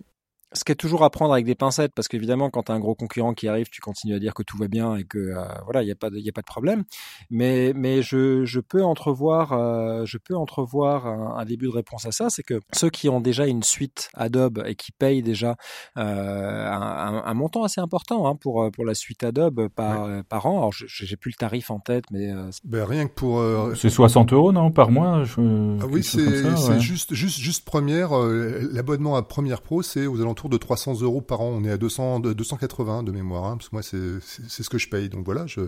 [0.54, 2.80] ce qui est toujours à prendre avec des pincettes, parce qu'évidemment, quand tu as un
[2.80, 5.44] gros concurrent qui arrive, tu continues à dire que tout va bien et que euh,
[5.64, 6.84] voilà, il n'y a pas de, y a pas de problème.
[7.30, 12.12] Mais mais je, je peux entrevoir euh, je peux entrevoir un, début de réponse à
[12.12, 15.56] ça, c'est que ceux qui ont déjà une suite Adobe et qui payent déjà
[15.98, 20.58] euh, un, un, montant assez important hein, pour pour la suite Adobe par par an.
[20.58, 22.30] Alors j'ai plus le tarif en tête, mais
[22.66, 23.42] ben, rien que pour
[23.76, 25.24] c'est 60 euros non par mois.
[25.24, 25.80] Je...
[25.82, 30.58] Ah oui, c'est juste juste juste première l'abonnement à Première Pro, c'est aux alentours de
[30.58, 31.52] 300 euros par an.
[31.54, 34.90] On est à 200, 280 de mémoire, hein, parce que moi c'est ce que je
[34.90, 35.10] paye.
[35.10, 35.62] Donc voilà, je,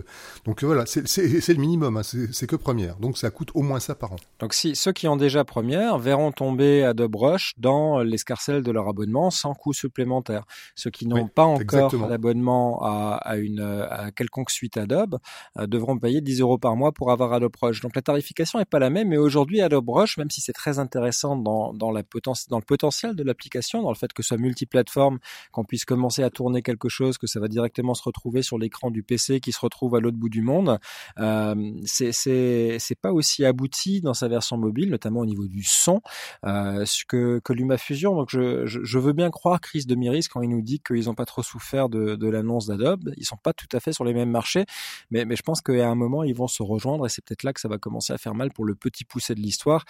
[0.44, 1.96] donc voilà, c'est le minimum.
[1.96, 2.96] Hein, c'est que première.
[2.96, 4.16] Donc ça coûte au moins ça par an.
[4.40, 8.88] Donc si ceux qui ont déjà première verront tomber Adobe Rush dans l'escarcelle de leur
[8.88, 10.44] abonnement sans coût supplémentaire.
[10.74, 15.18] Ceux qui n'ont pas encore l'abonnement à, à, une à quelconque suite Adobe
[15.58, 17.80] euh, devront payer 10 euros par mois pour avoir Adobe Rush.
[17.80, 19.08] Donc la tarification est pas la même.
[19.08, 22.02] Mais aujourd'hui Adobe Rush, même si c'est très intéressant dans, dans, la
[22.48, 25.18] dans le potentiel de l'application, dans le fait que ce soit multi plateforme,
[25.52, 28.90] qu'on puisse commencer à tourner quelque chose, que ça va directement se retrouver sur l'écran
[28.90, 30.78] du PC qui se retrouve à l'autre bout du monde.
[31.18, 36.00] Euh, c'est pas aussi abouti dans sa version mobile, notamment au niveau du son,
[36.44, 38.14] euh, que que LumaFusion.
[38.14, 41.14] Donc je, je, je, veux bien croire Chris Demiris quand il nous dit qu'ils n'ont
[41.14, 43.10] pas trop souffert de, de l'annonce d'Adobe.
[43.16, 44.64] Ils sont pas tout à fait sur les mêmes marchés,
[45.10, 47.52] mais mais je pense qu'à un moment ils vont se rejoindre et c'est peut-être là
[47.52, 49.84] que ça va commencer à faire mal pour le petit poussé de l'histoire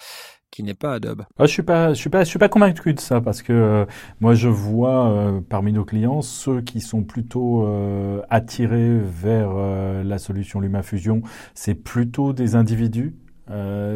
[0.51, 1.25] qui n'est pas Adobe.
[1.37, 3.51] Ah, je suis pas, je suis pas, je suis pas convaincu de ça parce que
[3.51, 3.85] euh,
[4.21, 9.53] moi je vois euh, parmi nos clients ceux qui sont plutôt euh, attirés vers
[10.03, 11.21] la solution LumaFusion,
[11.53, 13.15] c'est plutôt des individus.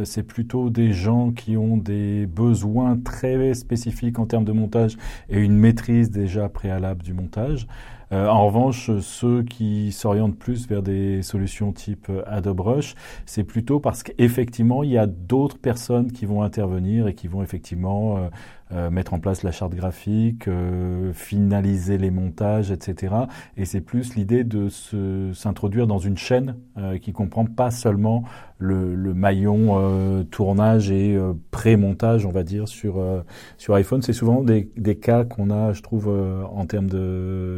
[0.03, 4.97] c'est plutôt des gens qui ont des besoins très spécifiques en termes de montage
[5.29, 7.67] et une maîtrise déjà préalable du montage.
[8.11, 13.43] Euh, en revanche, ceux qui s'orientent plus vers des solutions type euh, Adobe Rush, c'est
[13.43, 18.29] plutôt parce qu'effectivement, il y a d'autres personnes qui vont intervenir et qui vont effectivement
[18.71, 23.15] euh, euh, mettre en place la charte graphique, euh, finaliser les montages, etc.
[23.57, 24.67] Et c'est plus l'idée de
[25.33, 28.23] s'introduire dans une chaîne euh, qui comprend pas seulement
[28.57, 31.17] le, le maillon tournage et
[31.49, 33.01] pré-montage, on va dire, sur,
[33.57, 34.01] sur iPhone.
[34.01, 36.89] C'est souvent des, des cas qu'on a, je trouve, en termes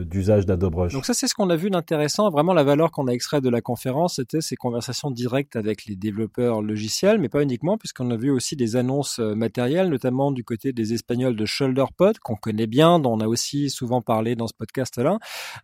[0.06, 0.94] d'usage d'Adobe Rush.
[0.94, 2.30] Donc ça, c'est ce qu'on a vu d'intéressant.
[2.30, 5.96] Vraiment, la valeur qu'on a extrait de la conférence, c'était ces conversations directes avec les
[5.96, 10.72] développeurs logiciels, mais pas uniquement, puisqu'on a vu aussi des annonces matérielles, notamment du côté
[10.72, 14.54] des espagnol de ShoulderPod qu'on connaît bien, dont on a aussi souvent parlé dans ce
[14.54, 15.18] podcast-là.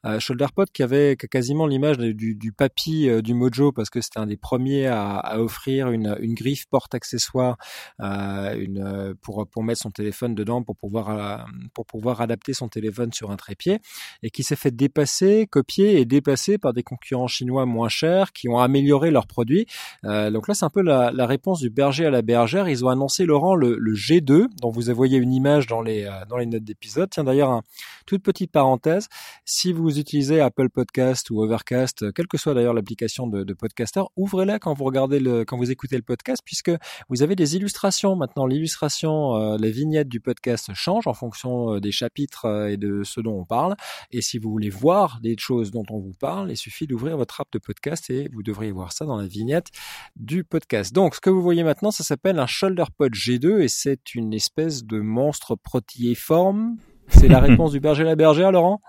[0.06, 4.26] Euh, ShoulderPod qui avait quasiment l'image du, papy euh, du Mojo parce que c'était un
[4.26, 7.58] des premiers à, offrir une, griffe porte-accessoire
[8.02, 13.36] euh, pour, mettre son téléphone dedans pour pouvoir, pour pouvoir adapter son téléphone sur un
[13.36, 13.80] trépied
[14.24, 18.50] et qui s'est fait dépasser, copier et dépasser par des concurrents chinois moins chers qui
[18.50, 19.68] ont amélioré leurs produits.
[20.04, 22.70] Donc là, c'est un peu la, réponse du berger à la bergère.
[22.70, 26.26] Ils ont annoncé, Laurent, le, le G2 dont vous voyez une image dans les, euh,
[26.30, 27.10] dans les notes d'épisode.
[27.10, 27.62] Tiens, d'ailleurs,
[28.06, 29.08] toute petite parenthèse,
[29.46, 34.02] si vous utilisez Apple Podcast ou Overcast, euh, quelle que soit d'ailleurs l'application de, podcaster,
[34.16, 36.72] ouvrez-la quand vous regardez quand vous écoutez le podcast, puisque
[37.10, 38.16] vous avez des illustrations.
[38.16, 43.20] Maintenant, l'illustration, euh, la vignette du podcast change en fonction des chapitres et de ce
[43.20, 43.76] dont on parle.
[44.12, 47.42] Et si vous voulez voir des choses dont on vous parle, il suffit d'ouvrir votre
[47.42, 49.68] app de podcast et vous devriez voir ça dans la vignette
[50.16, 50.94] du podcast.
[50.94, 54.84] Donc, ce que vous voyez maintenant, ça s'appelle un ShoulderPod G2 et c'est une espèce
[54.84, 56.78] de monstre protéiforme
[57.10, 58.82] C'est la réponse du berger à la bergère, Laurent?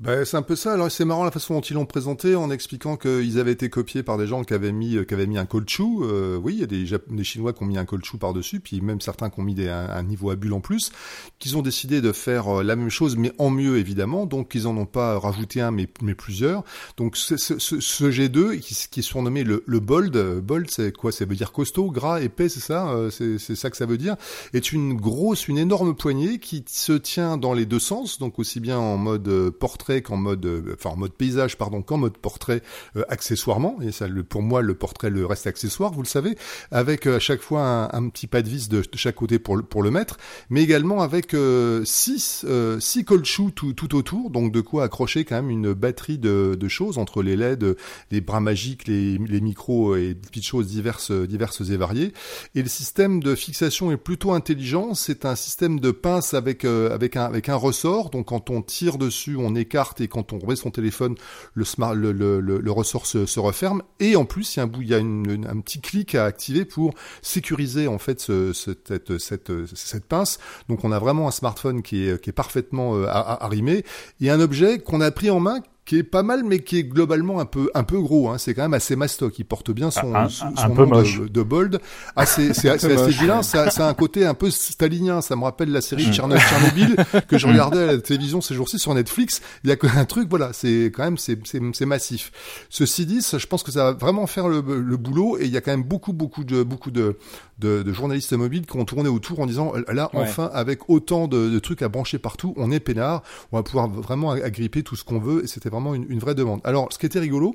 [0.00, 0.72] Bah, c'est un peu ça.
[0.72, 4.02] Alors c'est marrant la façon dont ils l'ont présenté en expliquant qu'ils avaient été copiés
[4.02, 6.02] par des gens qui avaient mis qui avaient mis un caoutchouc.
[6.02, 8.58] Euh, oui, il y a des, des Chinois qui ont mis un caoutchouc par dessus,
[8.58, 10.90] puis même certains qui ont mis des, un, niveau à bulle en plus.
[11.38, 14.26] Qu'ils ont décidé de faire euh, la même chose, mais en mieux évidemment.
[14.26, 16.64] Donc ils en ont pas rajouté un, mais, mais plusieurs.
[16.96, 20.16] Donc ce, ce, ce G2 qui, qui, est surnommé le, le bold.
[20.40, 21.12] Bold, c'est quoi?
[21.12, 24.16] Ça veut dire costaud, gras, épais, c'est ça euh, C'est ça que ça veut dire.
[24.54, 28.58] Est une grosse, une énorme poignée qui se tient dans les deux sens, donc aussi
[28.58, 32.62] bien en mode portrait qu'en mode, enfin en mode paysage pardon, qu'en mode portrait
[33.08, 33.78] accessoirement.
[33.82, 36.36] Et ça, le, pour moi, le portrait le reste accessoire, vous le savez,
[36.70, 39.62] avec à chaque fois un, un petit pas de vis de, chaque côté pour le,
[39.62, 40.18] pour le mettre,
[40.50, 41.36] mais également avec
[41.84, 42.44] six
[42.80, 46.56] six cold shoes tout, tout autour, donc de quoi accrocher quand même une batterie de,
[46.58, 47.76] de choses entre les LED,
[48.10, 52.12] les bras magiques, les, les micros et petites choses diverses diverses et variées.
[52.54, 54.94] Et le système de fixation est plutôt intelligent.
[54.94, 58.10] C'est un système de pince avec euh, avec un avec un ressort.
[58.10, 59.54] Donc quand on tire dessus, on
[59.98, 61.16] et quand on remet son téléphone,
[61.54, 63.82] le smart ressort se, referme.
[64.00, 66.64] Et en plus, il y a un il y a un petit clic à activer
[66.64, 70.38] pour sécuriser en fait ce, cette, cette cette pince.
[70.68, 73.84] Donc on a vraiment un smartphone qui est qui est parfaitement euh, arrimé
[74.20, 76.84] et un objet qu'on a pris en main qui est pas mal, mais qui est
[76.84, 78.30] globalement un peu un peu gros.
[78.30, 78.38] Hein.
[78.38, 79.38] C'est quand même assez mastoc.
[79.38, 81.78] Il porte bien son, un, son, peu nom de, de, bold.
[82.16, 83.42] Ah, c'est c'est assez, vilain.
[83.42, 85.20] Ça, ça a un côté un peu stalinien.
[85.20, 86.96] Ça me rappelle la série Tchernobyl
[87.28, 89.42] que je regardais à la télévision ces jours-ci sur Netflix.
[89.62, 92.32] Il y a un truc, voilà, c'est quand même c'est c'est massif.
[92.70, 95.38] Ceci dit, je pense que ça va vraiment faire le, le boulot.
[95.38, 97.18] Et il y a quand même beaucoup beaucoup de beaucoup de
[97.58, 101.50] de, de journalistes mobiles qui ont tourné autour en disant là enfin avec autant de,
[101.50, 105.04] de, trucs à brancher partout, on est peinard, on va pouvoir vraiment agripper tout ce
[105.04, 105.44] qu'on veut.
[105.44, 106.60] Et c'était vraiment une, vraie demande.
[106.64, 107.54] Alors, ce qui était rigolo,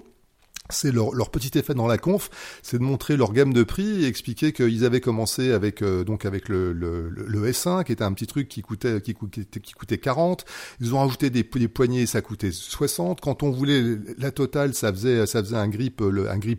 [0.69, 2.29] c'est leur, petit effet dans la conf,
[2.62, 6.73] c'est de montrer leur gamme de prix et expliquer qu'ils avaient commencé avec euh, le,
[6.73, 10.45] le, le, S1 qui était un petit truc qui coûtait qui coûtait, qui coûtait 40.
[10.79, 13.19] Ils ont rajouté des, poignées, ça coûtait 60.
[13.19, 16.03] Quand on voulait la totale, ça faisait ça faisait un grip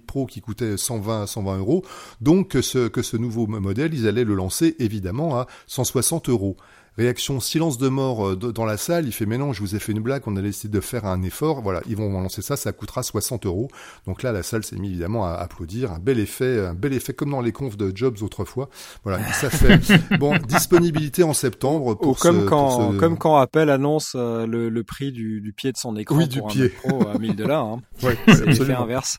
[0.06, 1.84] pro qui coûtait 120 120 euros.
[2.20, 6.56] Donc ce que ce nouveau modèle, ils allaient le lancer évidemment à 160 euros.
[7.00, 9.06] Réaction silence de mort euh, dans la salle.
[9.06, 10.20] Il fait mais non, je vous ai fait une blague.
[10.26, 11.62] On a décidé de faire un effort.
[11.62, 12.58] Voilà, ils vont lancer ça.
[12.58, 13.68] Ça coûtera 60 euros.
[14.06, 15.92] Donc là, la salle s'est mis évidemment à applaudir.
[15.92, 18.68] Un bel effet, un bel effet comme dans les confs de Jobs autrefois.
[19.02, 19.80] Voilà, ça fait
[20.18, 21.94] bon disponibilité en septembre.
[21.94, 25.78] Pour comme quand comme quand Apple annonce euh, le, le, prix du, du, pied de
[25.78, 26.68] son écran oui, pour du pied.
[26.68, 27.64] Pro à 1000 dollars.
[27.64, 27.80] Hein.
[28.02, 29.16] ouais, c'est l'effet inverse.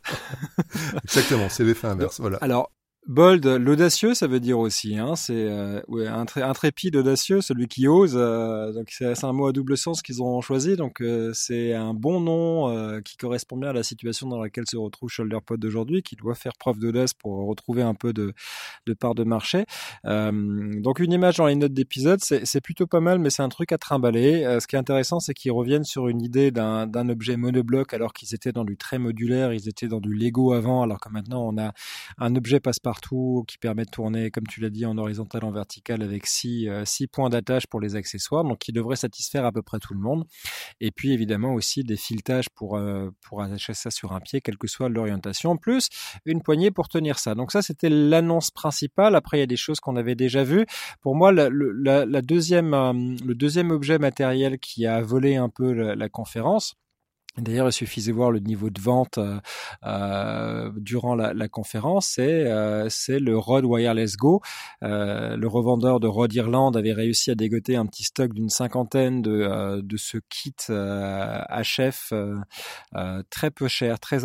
[1.04, 2.20] Exactement, c'est l'effet inverse.
[2.20, 2.38] Voilà.
[2.42, 2.70] Alors
[3.08, 4.96] Bold, l'audacieux, ça veut dire aussi.
[4.96, 8.14] Hein, c'est euh, ouais, un intrépide, audacieux, celui qui ose.
[8.16, 10.76] Euh, donc c'est un mot à double sens qu'ils ont choisi.
[10.76, 14.68] Donc euh, c'est un bon nom euh, qui correspond bien à la situation dans laquelle
[14.68, 18.34] se retrouve ShoulderPod d'aujourd'hui, qui doit faire preuve d'audace pour retrouver un peu de,
[18.86, 19.66] de part de marché.
[20.04, 23.72] donc une image dans les notes d'épisode, c'est plutôt pas mal, mais c'est un truc
[23.72, 24.60] à trimballer.
[24.60, 28.36] ce qui est intéressant, c'est qu'ils reviennent sur une idée d'un objet monobloc alors qu'ils
[28.36, 31.58] étaient dans du très modulaire, ils étaient dans du Lego avant, alors que maintenant on
[31.58, 31.74] a
[32.20, 35.52] un objet passe partout qui permet de tourner, comme tu l'as dit, en horizontal, en
[35.52, 39.54] vertical avec six, euh, six points d'attache pour les accessoires, donc qui devrait satisfaire à
[39.54, 40.26] peu près tout le monde.
[40.82, 44.58] Et puis évidemment aussi des filetages pour, euh, pour attacher ça sur un pied, quelle
[44.58, 45.88] que soit l'orientation, plus
[46.26, 47.34] une poignée pour tenir ça.
[47.34, 49.16] Donc ça, c'était l'annonce principale.
[49.16, 50.66] Après, il y a des choses qu'on avait déjà vues.
[51.00, 51.50] Pour moi, la,
[52.22, 52.92] deuxième, euh,
[53.26, 56.76] le deuxième objet matériel qui a volé un peu la conférence,
[57.38, 59.40] D'ailleurs, il suffisait voir le niveau de vente euh,
[59.86, 62.08] euh durant la, la conférence.
[62.16, 64.42] C'est euh, le Rode Wireless Go.
[64.84, 69.22] Euh, le revendeur de Rode Irlande avait réussi à dégoter un petit stock d'une cinquantaine
[69.22, 72.14] de euh, de ce kit HF
[73.30, 74.20] très peu cher, très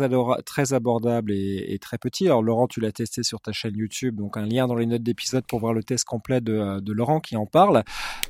[0.45, 2.25] très abordable et, et, très petit.
[2.25, 5.03] Alors Laurent, tu l'as testé sur ta chaîne YouTube, donc un lien dans les notes
[5.03, 7.83] d'épisode pour voir le test complet de, de Laurent qui en parle.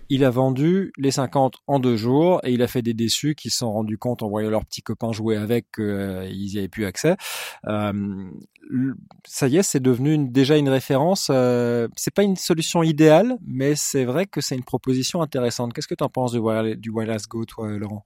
[0.10, 3.50] Il a vendu les 50 en deux jours et il a fait des déçus qui
[3.50, 6.67] se sont rendus compte en voyant leur petits copains jouaient avec, euh, ils y avaient
[6.67, 7.15] plus accès.
[9.25, 11.30] Ça y est, c'est devenu déjà une référence.
[11.32, 15.73] Euh, c'est pas une solution idéale, mais c'est vrai que c'est une proposition intéressante.
[15.73, 16.41] Qu'est-ce que tu en penses du
[16.77, 18.03] du wireless Go, toi, Laurent?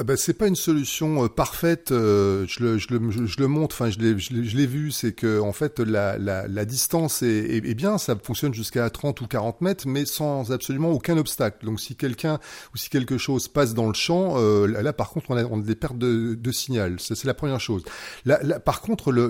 [0.00, 1.90] Ah bah, c'est pas une solution euh, parfaite.
[1.90, 3.74] Euh, je, le, je, le, je, le, montre.
[3.74, 4.92] Enfin, je l'ai, je l'ai vu.
[4.92, 7.98] C'est que en fait, la, la, la distance est, est, bien.
[7.98, 11.66] Ça fonctionne jusqu'à 30 ou 40 mètres, mais sans absolument aucun obstacle.
[11.66, 12.38] Donc, si quelqu'un
[12.74, 15.58] ou si quelque chose passe dans le champ, euh, là, par contre, on a, on
[15.58, 17.00] a des pertes de, de signal.
[17.00, 17.82] Ça, c'est la première chose.
[18.24, 19.26] Là, là par contre, le,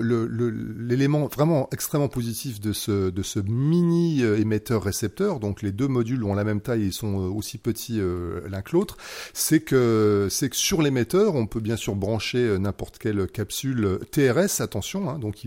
[0.77, 6.23] l'élément vraiment extrêmement positif de ce, de ce mini émetteur récepteur, donc les deux modules
[6.23, 8.97] ont la même taille et sont aussi petits l'un que l'autre,
[9.33, 13.85] c'est que c'est que sur l'émetteur, on peut bien sûr brancher euh, n'importe quelle capsule
[13.85, 15.37] euh, TRS, attention, hein, donc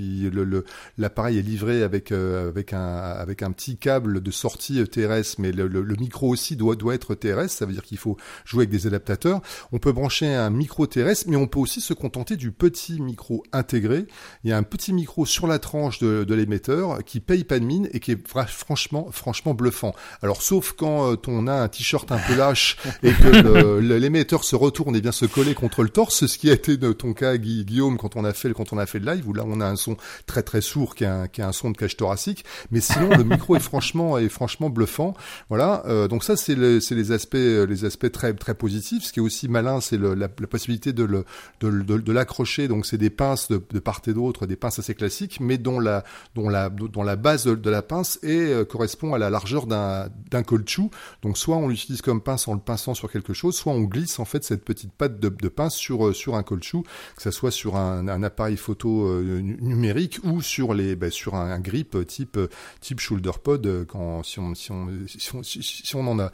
[0.98, 6.28] l'appareil est livré avec, euh, avec, un, petit câble de sortie TRS, mais le, micro
[6.28, 9.40] aussi doit, être TRS, ça veut dire qu'il faut jouer avec des adaptateurs.
[9.72, 13.44] On peut brancher un micro TRS, mais on peut aussi se contenter du petit micro
[13.52, 14.06] intégré.
[14.44, 17.58] Il y a un petit micro sur la tranche de, de l'émetteur qui paye pas
[17.58, 19.94] de mine et qui est franchement, franchement bluffant.
[20.22, 24.91] Alors sauf quand on a un t-shirt un peu lâche et que l'émetteur se retourne
[24.92, 28.16] on bien se coller contre le torse, ce qui a été ton cas, Guillaume, quand
[28.16, 29.96] on a fait quand on a fait le live, où là on a un son
[30.26, 33.08] très très sourd qui est un, qui est un son de cage thoracique, mais sinon
[33.10, 35.14] le micro est franchement est franchement bluffant.
[35.48, 39.04] Voilà, euh, donc ça c'est le, les aspects les aspects très très positifs.
[39.04, 41.24] Ce qui est aussi malin, c'est la, possibilité de le
[41.60, 42.68] de, de, l'accrocher.
[42.68, 45.80] Donc c'est des pinces de, de part et d'autre, des pinces assez classiques, mais dont
[45.80, 50.08] la dont la dont la base de, la pince euh, correspond à la largeur d'un
[50.30, 50.90] d'un caoutchouc.
[51.22, 54.18] Donc soit on l'utilise comme pince en le pinçant sur quelque chose, soit on glisse
[54.18, 56.82] en fait cette petite patte de, de pince sur euh, sur un caoutchouc,
[57.16, 61.34] que ça soit sur un, un appareil photo euh, numérique ou sur les bah, sur
[61.34, 62.38] un, grip type
[62.80, 66.32] type shoulder pod quand si on si on si on, si on en a.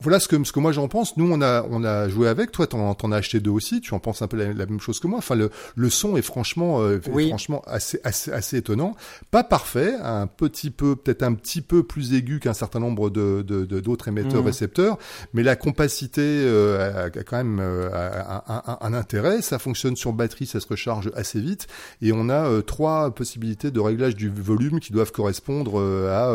[0.00, 1.16] Voilà ce que ce que moi j'en pense.
[1.16, 2.52] Nous on a on a joué avec.
[2.52, 3.80] Toi t'en en as acheté deux aussi.
[3.80, 5.18] Tu en penses un peu la, même chose que moi.
[5.18, 8.94] Enfin le le son est franchement franchement assez assez assez étonnant.
[9.30, 13.42] Pas parfait, un petit peu peut-être un petit peu plus aigu qu'un certain nombre de
[13.42, 14.46] d'autres émetteurs mmh.
[14.46, 14.98] récepteurs,
[15.32, 19.42] mais la compacité euh, a, quand même euh, un, intérêt.
[19.42, 21.66] Ça fonctionne sur batterie, ça se recharge assez vite,
[22.02, 26.34] et on a euh, trois possibilités de réglage du volume qui doivent correspondre à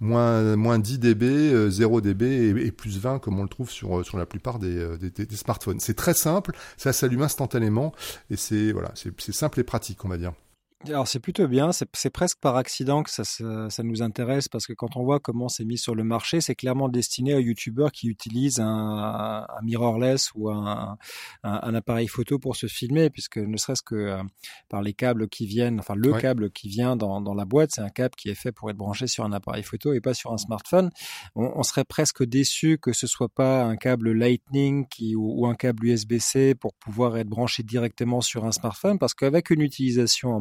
[0.00, 2.22] moins moins 10 dB, 0 dB
[2.66, 4.86] et, plus 20 comme on le trouve sur la plupart des
[5.30, 5.80] smartphones.
[5.80, 7.92] C'est très simple, ça s'allume instantanément
[8.30, 10.32] et c'est voilà, c'est simple et pratique, on va dire.
[10.88, 14.72] Alors c'est plutôt bien, c'est presque par accident que ça, ça, nous intéresse parce que
[14.72, 18.08] quand on voit comment c'est mis sur le marché, c'est clairement destiné aux youtubeurs qui
[18.08, 20.98] utilisent un, un mirrorless ou un,
[21.44, 24.22] un, appareil photo pour se filmer, puisque ne serait-ce que euh,
[24.68, 27.80] par les câbles qui viennent, enfin le câble qui vient dans, dans la boîte, c'est
[27.80, 30.32] un câble qui est fait pour être branché sur un appareil photo et pas sur
[30.32, 30.90] un smartphone.
[31.36, 35.46] On, on serait presque déçu que ce soit pas un câble Lightning qui, ou, ou
[35.46, 40.34] un câble USB-C pour pouvoir être branché directement sur un smartphone, parce qu'avec une utilisation
[40.34, 40.40] en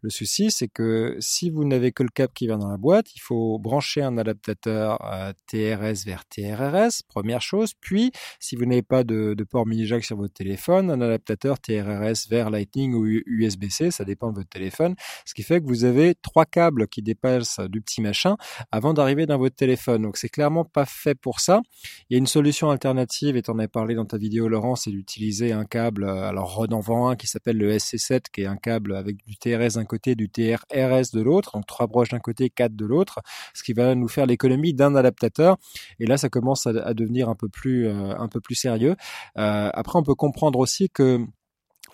[0.00, 3.14] le souci, c'est que si vous n'avez que le câble qui vient dans la boîte,
[3.14, 7.72] il faut brancher un adaptateur euh, TRS vers TRRS, première chose.
[7.80, 12.28] Puis, si vous n'avez pas de, port mini jack sur votre téléphone, un adaptateur TRRS
[12.28, 14.94] vers Lightning ou USB-C, ça dépend de votre téléphone.
[15.24, 18.36] Ce qui fait que vous avez trois câbles qui dépassent du petit machin
[18.72, 20.02] avant d'arriver dans votre téléphone.
[20.02, 21.60] Donc, c'est clairement pas fait pour ça.
[22.08, 24.76] Il y a une solution alternative, et tu en as parlé dans ta vidéo, Laurent,
[24.76, 28.56] c'est d'utiliser un câble, euh, alors vend un qui s'appelle le SC7, qui est un
[28.56, 32.50] câble avec du TRS d'un côté, du TRRS de l'autre, donc trois broches d'un côté,
[32.50, 33.20] quatre de l'autre,
[33.54, 35.56] ce qui va nous faire l'économie d'un adaptateur.
[35.98, 38.96] Et là, ça commence à, devenir un peu plus, euh, un peu plus sérieux.
[39.36, 41.24] Euh, après, on peut comprendre aussi que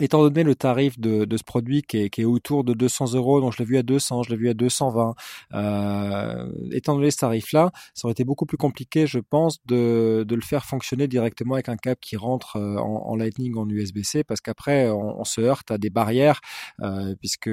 [0.01, 3.15] Étant donné le tarif de, de ce produit qui est, qui est, autour de 200
[3.15, 5.15] euros, donc je l'ai vu à 200, je l'ai vu à 220,
[5.55, 10.35] euh, étant donné ce tarif-là, ça aurait été beaucoup plus compliqué, je pense, de, de,
[10.35, 14.25] le faire fonctionner directement avec un câble qui rentre euh, en, en Lightning, en USB-C,
[14.25, 16.41] parce qu'après, on, on, se heurte à des barrières,
[16.81, 17.51] euh, puisque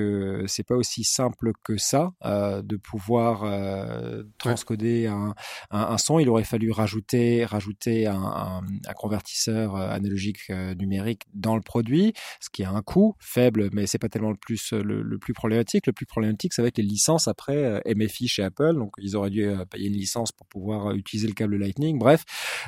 [0.48, 5.34] c'est pas aussi simple que ça euh, de pouvoir euh, transcoder un,
[5.72, 6.20] un, un, son.
[6.20, 12.50] Il aurait fallu rajouter, rajouter un, un convertisseur euh, analogique numérique dans le produit ce
[12.50, 15.88] qui a un coût faible, mais c'est pas tellement le plus le, plus problématique.
[15.88, 18.74] Le plus problématique, ça va être les licences après euh, MFI chez Apple.
[18.76, 21.98] Donc ils auraient dû euh, payer une licence pour pouvoir euh, utiliser le câble Lightning.
[21.98, 22.24] Bref,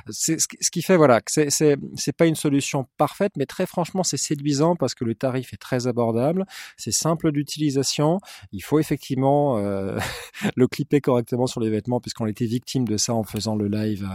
[0.10, 4.04] c'est ce qui fait voilà que c'est c'est pas une solution parfaite, mais très franchement
[4.04, 6.46] c'est séduisant parce que le tarif est très abordable,
[6.78, 8.20] c'est simple d'utilisation.
[8.52, 9.58] Il faut effectivement
[10.56, 14.08] le clipper correctement sur les vêtements puisqu'on était victime de ça en faisant le live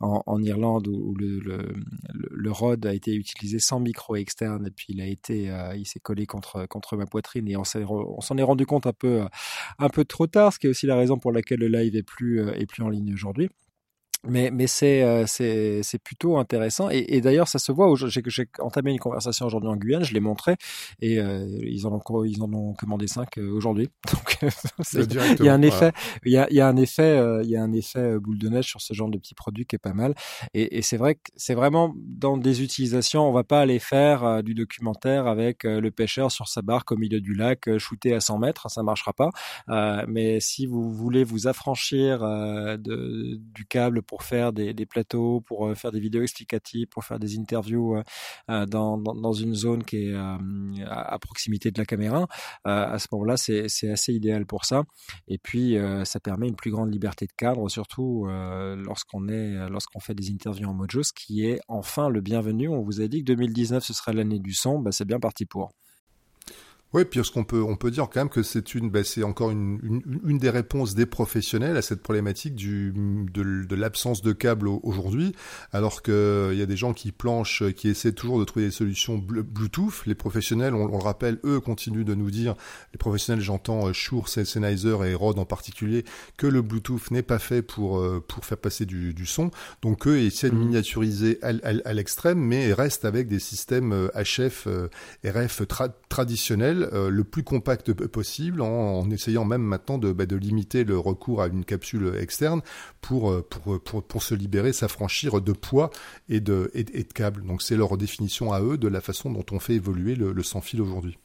[0.00, 1.74] en, Irlande où, le, le,
[2.12, 5.86] le, rod a été utilisé sans micro externe et puis il a été, euh, il
[5.86, 9.24] s'est collé contre ma poitrine et on s'en est rendu compte un peu
[9.78, 12.02] un peu trop tard, ce qui est aussi la raison pour laquelle le live est
[12.02, 13.48] plus euh, est plus en ligne aujourd'hui
[14.28, 18.22] mais mais c'est euh, c'est c'est plutôt intéressant et, et d'ailleurs ça se voit j'ai
[18.26, 20.56] j'ai entamé une conversation aujourd'hui en Guyane je l'ai montré
[21.00, 23.88] et euh, ils en ont ils en ont commandé cinq euh, aujourd'hui.
[24.12, 24.38] Donc
[24.92, 25.92] il y a un effet
[26.26, 28.66] il y a y a un effet il y a un effet boule de neige
[28.66, 30.14] sur ce genre de petits produits qui est pas mal
[30.52, 34.42] et, et c'est vrai que c'est vraiment dans des utilisations on va pas aller faire
[34.42, 38.38] du documentaire avec le pêcheur sur sa barque au milieu du lac shooter à 100
[38.38, 39.30] mètres ça marchera pas.
[40.08, 45.76] Mais si vous voulez vous affranchir de, du câble pour faire des, plateaux, pour euh,
[45.76, 48.02] faire des vidéos explicatives, pour faire des interviews euh,
[48.50, 52.26] euh, dans, dans, dans, une zone qui est à, proximité de la caméra.
[52.64, 54.82] à ce moment-là, c'est assez idéal pour ça.
[55.28, 60.14] Et puis, ça permet une plus grande liberté de cadre, surtout lorsqu'on est lorsqu'on fait
[60.14, 62.68] des interviews en mojo, ce qui est enfin le bienvenu.
[62.68, 65.46] On vous a dit que 2019 ce sera l'année du son, bah, c'est bien parti
[65.46, 65.70] pour.
[66.92, 69.22] Oui, puis ce qu'on peut, on peut dire quand même que c'est une, bah, c'est
[69.22, 74.22] encore une, une, une, des réponses des professionnels à cette problématique du, de, de l'absence
[74.22, 75.32] de câbles aujourd'hui,
[75.72, 76.12] alors qu'il
[76.54, 80.02] y a des gens qui planchent, qui essaient toujours de trouver des solutions Bluetooth.
[80.06, 82.56] Les professionnels, on, on le rappelle, eux continuent de nous dire,
[82.92, 86.04] les professionnels, j'entends euh, Shure, Sennheiser et Rode en particulier,
[86.38, 89.52] que le Bluetooth n'est pas fait pour euh, pour faire passer du, du son.
[89.82, 90.58] Donc eux essaient de mmh.
[90.58, 94.88] miniaturiser à, à, à l'extrême, mais restent avec des systèmes HF, euh,
[95.24, 100.36] RF tra traditionnels euh, le plus compact possible en, essayant même maintenant de, bah, de,
[100.36, 102.62] limiter le recours à une capsule externe
[103.00, 105.90] pour, euh, pour se libérer, s'affranchir de poids
[106.28, 106.70] et de,
[107.14, 107.44] câbles.
[107.46, 110.42] Donc c'est leur définition à eux de la façon dont on fait évoluer le, le
[110.42, 111.18] sans fil aujourd'hui.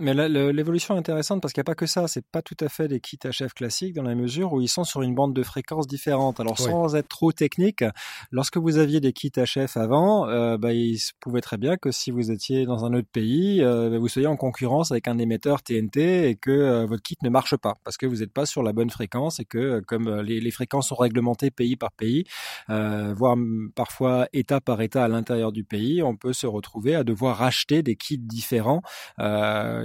[0.00, 2.06] Mais l'évolution est intéressante parce qu'il n'y a pas que ça.
[2.08, 4.84] C'est pas tout à fait des kits HF classiques dans la mesure où ils sont
[4.84, 6.38] sur une bande de fréquences différente.
[6.40, 7.84] Alors sans être trop technique,
[8.30, 11.90] lorsque vous aviez des kits HF avant, euh, bah, il se pouvait très bien que
[11.90, 15.18] si vous étiez dans un autre pays, euh, bah, vous soyez en concurrence avec un
[15.18, 18.46] émetteur TNT et que euh, votre kit ne marche pas parce que vous n'êtes pas
[18.46, 21.92] sur la bonne fréquence et que euh, comme les, les, fréquences sont réglementées pays par
[21.92, 22.24] pays,
[22.70, 23.36] euh, voire
[23.74, 27.82] parfois État par État à l'intérieur du pays, on peut se retrouver à devoir racheter
[27.82, 28.82] des kits différents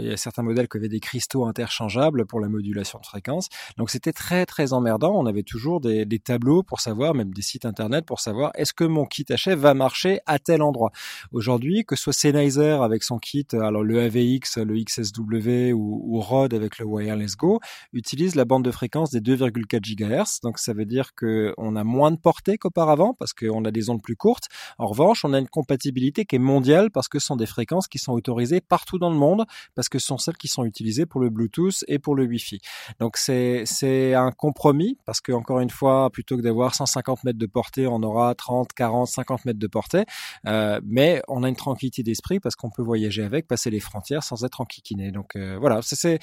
[0.03, 3.49] il y a certains modèles qui avaient des cristaux interchangeables pour la modulation de fréquence.
[3.77, 5.13] Donc c'était très très emmerdant.
[5.15, 8.73] On avait toujours des, des, tableaux pour savoir, même des sites internet pour savoir est-ce
[8.73, 10.91] que mon kit HF va marcher à tel endroit?
[11.31, 16.19] Aujourd'hui, que ce soit Sennheiser avec son kit, alors le AVX, le XSW ou, ou
[16.19, 17.59] Rode avec le Wireless Go,
[17.93, 20.41] utilise la bande de fréquence des 2,4 GHz.
[20.43, 23.89] Donc ça veut dire que on a moins de portée qu'auparavant parce qu'on a des
[23.89, 24.45] ondes plus courtes.
[24.77, 27.87] En revanche, on a une compatibilité qui est mondiale parce que ce sont des fréquences
[27.87, 29.45] qui sont autorisées partout dans le monde
[29.75, 32.59] parce que que sont celles qui sont utilisées pour le Bluetooth et pour le Wi-Fi.
[32.99, 37.37] Donc c'est c'est un compromis parce que encore une fois, plutôt que d'avoir 150 mètres
[37.37, 40.05] de portée, on aura 30, 40, 50 mètres de portée.
[40.47, 44.23] Euh, mais on a une tranquillité d'esprit parce qu'on peut voyager avec, passer les frontières
[44.23, 45.11] sans être enquiquiné.
[45.11, 46.19] Donc euh, voilà, c'est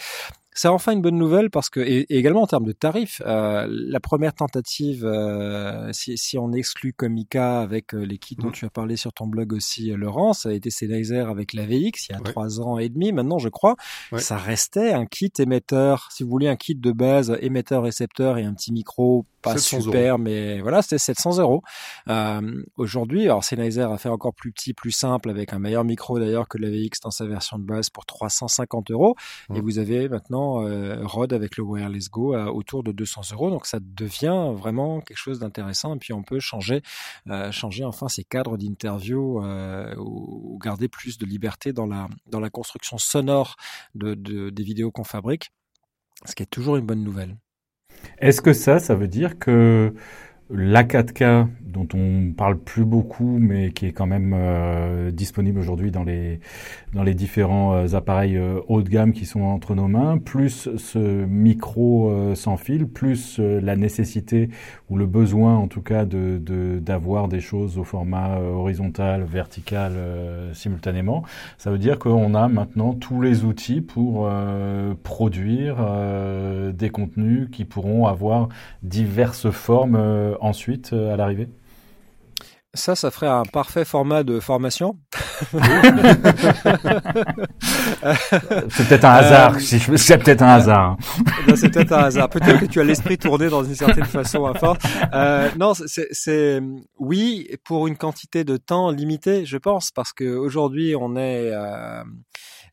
[0.52, 4.00] c'est enfin une bonne nouvelle parce que, et, également en termes de tarifs, euh, la
[4.00, 8.52] première tentative, euh, si, si, on exclut Comica avec euh, les kits dont mmh.
[8.52, 11.66] tu as parlé sur ton blog aussi, euh, Laurent, ça a été Sennheiser avec la
[11.66, 13.76] VX il y a trois ans et demi maintenant, je crois.
[14.18, 18.54] Ça restait un kit émetteur, si vous voulez, un kit de base émetteur-récepteur et un
[18.54, 21.62] petit micro pas super, mais voilà, c'était 700 euros.
[22.08, 26.18] Euh, Aujourd'hui, alors Sennheiser a fait encore plus petit, plus simple, avec un meilleur micro
[26.18, 29.16] d'ailleurs que la VX dans sa version de base pour 350 euros.
[29.54, 33.50] Et vous avez maintenant euh, Rode avec le Wireless Go autour de 200 euros.
[33.50, 35.94] Donc ça devient vraiment quelque chose d'intéressant.
[35.94, 36.82] Et puis on peut changer,
[37.28, 42.40] euh, changer enfin ces cadres d'interview euh, ou, garder plus de liberté dans la dans
[42.40, 43.56] la construction sonore
[43.94, 45.50] de, de des vidéos qu'on fabrique,
[46.24, 47.36] ce qui est toujours une bonne nouvelle.
[48.18, 49.94] Est-ce que ça, ça veut dire que
[50.52, 55.90] la 4K, dont on parle plus beaucoup, mais qui est quand même euh, disponible aujourd'hui
[55.90, 56.40] dans les
[56.92, 60.68] dans les différents euh, appareils euh, haut de gamme qui sont entre nos mains, plus
[60.76, 64.50] ce micro sans fil, plus la nécessité
[64.88, 66.40] ou le besoin, en tout cas, de
[66.80, 69.92] d'avoir des choses au format horizontal, vertical
[70.52, 71.22] simultanément.
[71.58, 74.28] Ça veut dire qu'on a maintenant tous les outils pour
[75.02, 75.76] produire
[76.72, 78.48] des contenus qui pourront avoir
[78.82, 81.48] diverses formes ensuite euh, à l'arrivée
[82.72, 84.96] ça, ça ferait un parfait format de formation.
[85.50, 85.58] c'est
[88.88, 89.56] peut-être un hasard.
[89.56, 90.96] Euh, c'est peut-être un hasard.
[91.56, 92.30] c'est peut-être un hasard.
[92.30, 94.78] Peut-être que tu as l'esprit tourné dans une certaine façon à force.
[95.12, 96.60] Euh, non, c'est
[96.98, 101.52] oui pour une quantité de temps limitée, je pense, parce que aujourd'hui on est.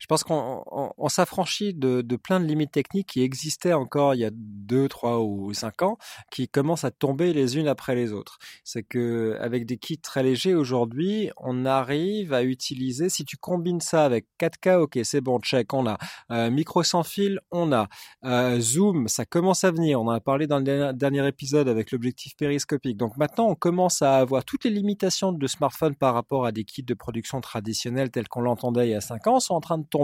[0.08, 0.64] Je pense qu'on
[0.96, 5.20] on, s'affranchit de, plein de limites techniques qui existaient encore il y a deux, trois
[5.20, 5.98] ou cinq ans,
[6.30, 8.38] qui commencent à tomber les unes après les autres.
[8.64, 13.10] C'est que avec des kits très légers aujourd'hui, on arrive à utiliser.
[13.10, 15.98] Si tu combines ça avec 4K, ok, c'est bon, check, on a
[16.30, 17.86] euh, micro sans fil, on a
[18.24, 20.00] euh, zoom, ça commence à venir.
[20.00, 22.96] On en a parlé dans le dernier épisode avec l'objectif périscopique.
[22.96, 26.64] Donc maintenant, on commence à avoir toutes les limitations de smartphone par rapport à des
[26.64, 29.76] kits de production traditionnels tels qu'on l'entendait il y a cinq ans sont en train
[29.76, 29.97] de tomber.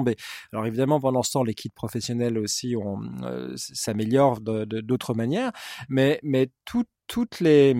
[0.52, 5.52] Alors évidemment, pendant ce temps, les kits professionnels aussi euh, s'améliorent d'autres manières,
[5.88, 7.74] mais, mais toutes les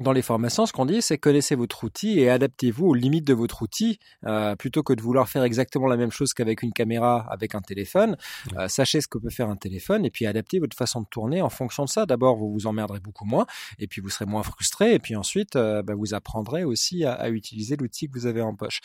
[0.00, 3.34] dans les formations, ce qu'on dit, c'est connaissez votre outil et adaptez-vous aux limites de
[3.34, 7.26] votre outil, euh, plutôt que de vouloir faire exactement la même chose qu'avec une caméra,
[7.30, 8.16] avec un téléphone.
[8.56, 11.42] Euh, sachez ce que peut faire un téléphone et puis adaptez votre façon de tourner
[11.42, 12.06] en fonction de ça.
[12.06, 13.46] D'abord, vous vous emmerderez beaucoup moins
[13.78, 17.12] et puis vous serez moins frustré et puis ensuite, euh, bah, vous apprendrez aussi à,
[17.12, 18.80] à utiliser l'outil que vous avez en poche.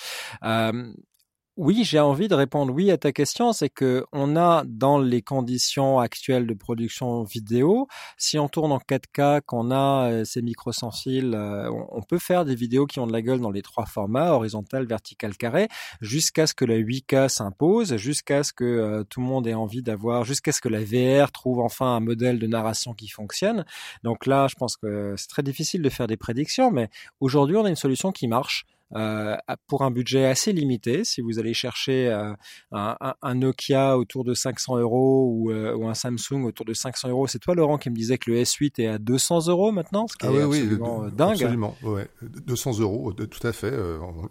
[1.58, 3.54] Oui, j'ai envie de répondre oui à ta question.
[3.54, 7.88] C'est que on a dans les conditions actuelles de production vidéo,
[8.18, 12.20] si on tourne en 4K, qu'on a euh, ces micros sans fil, euh, on, peut
[12.20, 15.70] faire des vidéos qui ont de la gueule dans les trois formats, horizontal, vertical, carré,
[16.02, 19.82] jusqu'à ce que la 8K s'impose, jusqu'à ce que euh, tout le monde ait envie
[19.82, 23.66] d'avoir, jusqu'à ce que la VR trouve enfin un modèle de narration qui fonctionne.
[24.04, 26.90] Donc là, je pense que c'est très difficile de faire des prédictions, mais
[27.22, 28.66] aujourd'hui, on a une solution qui marche.
[28.94, 29.36] Euh,
[29.68, 31.04] pour un budget assez limité.
[31.04, 32.34] Si vous allez chercher euh,
[32.72, 37.10] un, un, Nokia autour de 500 euros ou, euh, ou, un Samsung autour de 500
[37.10, 40.06] euros, c'est toi Laurent qui me disait que le S8 est à 200 euros maintenant,
[40.08, 41.32] ce qui ah est oui, absolument oui, dingue.
[41.32, 42.08] Absolument, ouais.
[42.22, 43.74] 200 euros, tout à fait.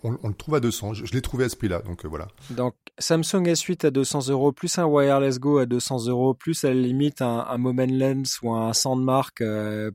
[0.04, 0.94] On, on, le trouve à 200.
[0.94, 2.28] Je, je l'ai trouvé à ce prix-là, donc voilà.
[2.50, 6.68] Donc Samsung S8 à 200 euros, plus un Wireless Go à 200 euros, plus à
[6.68, 9.42] la limite un, un Moment Lens ou un Sandmark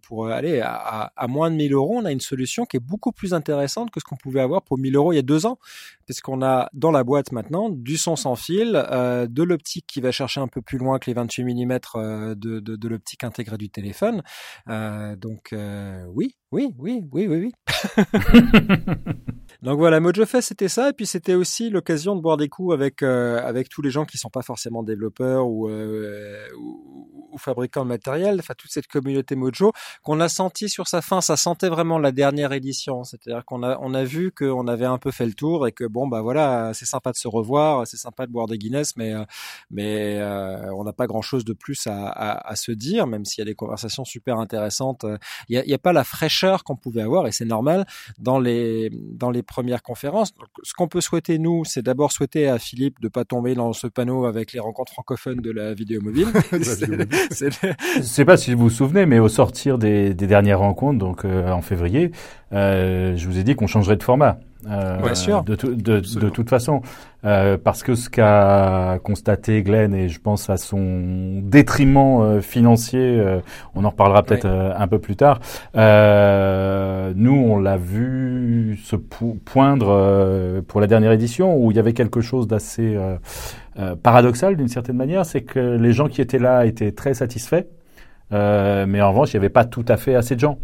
[0.03, 3.13] pour aller à, à, moins de 1000 euros, on a une solution qui est beaucoup
[3.13, 5.59] plus intéressante que ce qu'on pouvait avoir pour 1000 euros il y a deux ans,
[6.05, 10.11] puisqu'on a dans la boîte maintenant du son sans fil, euh, de l'optique qui va
[10.11, 13.57] chercher un peu plus loin que les 28 mm euh, de, de, de l'optique intégrée
[13.57, 14.23] du téléphone.
[14.67, 17.53] Euh, donc oui, oui, oui, oui, oui, oui.
[19.61, 23.03] Donc voilà, MojoFest c'était ça, et puis c'était aussi l'occasion de boire des coups avec
[23.03, 27.83] euh, avec tous les gens qui sont pas forcément développeurs ou, euh, ou, ou, fabricants
[27.83, 31.67] de matériel, enfin toute cette communauté Mojo qu'on a senti sur sa fin, ça sentait
[31.67, 35.25] vraiment la dernière édition, c'est-à-dire qu'on a on a vu qu'on avait un peu fait
[35.25, 38.31] le tour et que bon bah voilà, c'est sympa de se revoir, c'est sympa de
[38.31, 39.25] boire des Guinness, mais euh,
[39.71, 43.25] mais euh, on n'a pas grand chose de plus à, à, à se dire, même
[43.25, 45.05] s'il y a des conversations super intéressantes.
[45.49, 47.85] Il y a, y a pas la fraîcheur qu'on pouvait avoir et c'est normal
[48.19, 50.33] dans les dans les première conférence.
[50.35, 53.73] Donc, ce qu'on peut souhaiter, nous, c'est d'abord souhaiter à Philippe de pas tomber dans
[53.73, 56.27] ce panneau avec les rencontres francophones de la vidéo mobile.
[56.51, 61.25] Je sais pas si vous vous souvenez, mais au sortir des, des dernières rencontres, donc
[61.25, 62.11] euh, en février,
[62.53, 64.39] euh, je vous ai dit qu'on changerait de format.
[64.67, 65.43] Euh, sûr.
[65.43, 66.81] De, de, de, toute façon,
[67.23, 72.99] euh, parce que ce qu'a constaté Glenn, et je pense à son détriment euh, financier,
[72.99, 73.39] euh,
[73.73, 75.39] on en reparlera peut-être euh, un peu plus tard.
[75.75, 82.19] nous, on l'a vu se poindre pour la dernière édition, où il y avait quelque
[82.19, 82.97] chose d'assez
[84.03, 87.65] paradoxal d'une certaine manière, c'est que les gens qui étaient là étaient très satisfaits,
[88.31, 90.59] mais en revanche, il n'y avait pas tout à fait assez de gens.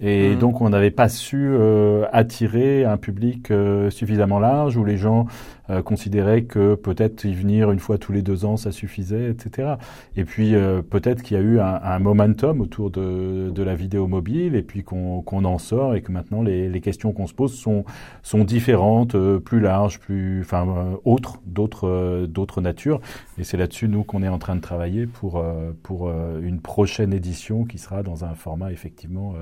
[0.00, 0.38] Et mmh.
[0.38, 5.26] donc, on n'avait pas su euh, attirer un public euh, suffisamment large où les gens
[5.70, 9.76] euh, considéraient que peut-être y venir une fois tous les deux ans, ça suffisait, etc.
[10.14, 13.74] Et puis, euh, peut-être qu'il y a eu un, un, momentum autour de, de, la
[13.74, 17.26] vidéo mobile et puis qu'on qu'on en sort et que maintenant, les, les questions qu'on
[17.26, 17.86] se pose sont,
[18.22, 23.00] sont différentes, euh, plus larges, plus, enfin, autres, d'autres d'autres natures.
[23.38, 25.42] Et c'est là-dessus, nous, qu'on est en train de travailler pour,
[25.82, 29.34] pour une prochaine édition qui sera dans un format effectivement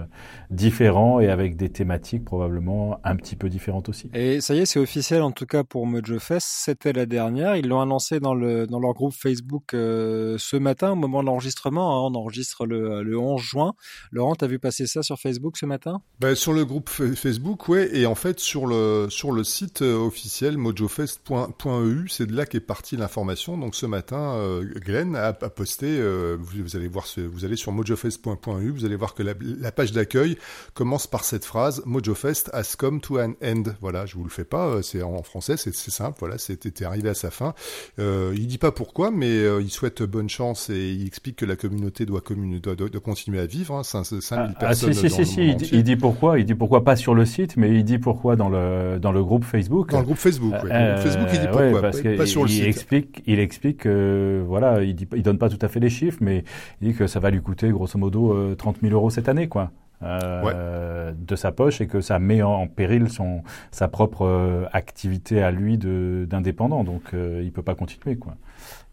[0.50, 4.08] différents et avec des thématiques probablement un petit peu différentes aussi.
[4.14, 7.56] Et ça y est, c'est officiel en tout cas pour Mojo Fest, c'était la dernière.
[7.56, 11.26] Ils l'ont annoncé dans, le, dans leur groupe Facebook euh, ce matin au moment de
[11.26, 12.06] l'enregistrement.
[12.06, 12.10] Hein.
[12.10, 13.74] on enregistre le, le 11 juin.
[14.10, 16.02] Laurent, t'as vu passer ça sur Facebook ce matin?
[16.20, 17.96] Ben, Sur le groupe Facebook, ouais.
[17.96, 19.08] Et en fait, sur le,
[19.44, 23.56] site euh, officiel mojofest.eu, c'est de là qu'est partie l'information.
[23.56, 28.70] Donc ce matin, euh, Glenn a, posté, euh, vous, allez voir, vous allez sur mojofest.eu,
[28.70, 30.36] vous allez voir que la, page d'accueil
[30.74, 33.64] commence par cette phrase MojoFest has come to an end.
[33.80, 36.16] Voilà, je vous le fais pas, euh, c'est en français, c'est simple.
[36.20, 37.55] Voilà, c'était arrivé à sa fin.
[37.98, 41.46] Euh, il dit pas pourquoi, mais euh, il souhaite bonne chance et il explique que
[41.46, 42.22] la communauté doit,
[42.62, 43.74] doit, doit, doit continuer à vivre.
[43.74, 44.90] Hein, 5000 ah, personnes.
[44.90, 45.46] Ah, si, si, si.
[45.46, 46.38] Il, dit, il, dit pourquoi.
[46.38, 49.22] Il dit pourquoi pas sur le site, mais il dit pourquoi dans le dans le
[49.22, 49.90] groupe Facebook.
[49.90, 50.70] Dans le groupe Facebook, oui.
[50.72, 52.66] Euh, Facebook, il dit pourquoi, ouais, parce pas, pas sur le il site.
[52.66, 56.18] Explique, il explique que voilà, il dit, il donne pas tout à fait les chiffres,
[56.20, 56.44] mais
[56.80, 59.70] il dit que ça va lui coûter grosso modo 30 000 euros cette année, quoi
[60.03, 61.14] euh, ouais.
[61.16, 65.50] de sa poche et que ça met en, péril son sa propre euh, activité à
[65.50, 66.84] lui d'indépendant.
[66.84, 68.34] Donc euh, il peut pas continuer quoi.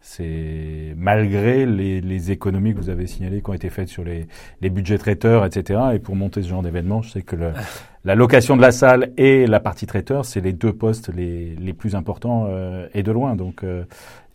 [0.02, 4.28] C'est malgré les, les, économies que vous avez signalées qui ont été faites sur les,
[4.62, 5.80] les budgets traiteurs, etc.
[5.94, 7.52] Et pour monter ce genre d'événement, je sais que le,
[8.06, 11.74] la location de la salle et la partie traiteur, c'est les deux postes les, les
[11.74, 13.36] plus importants euh, et de loin.
[13.36, 13.84] Donc euh,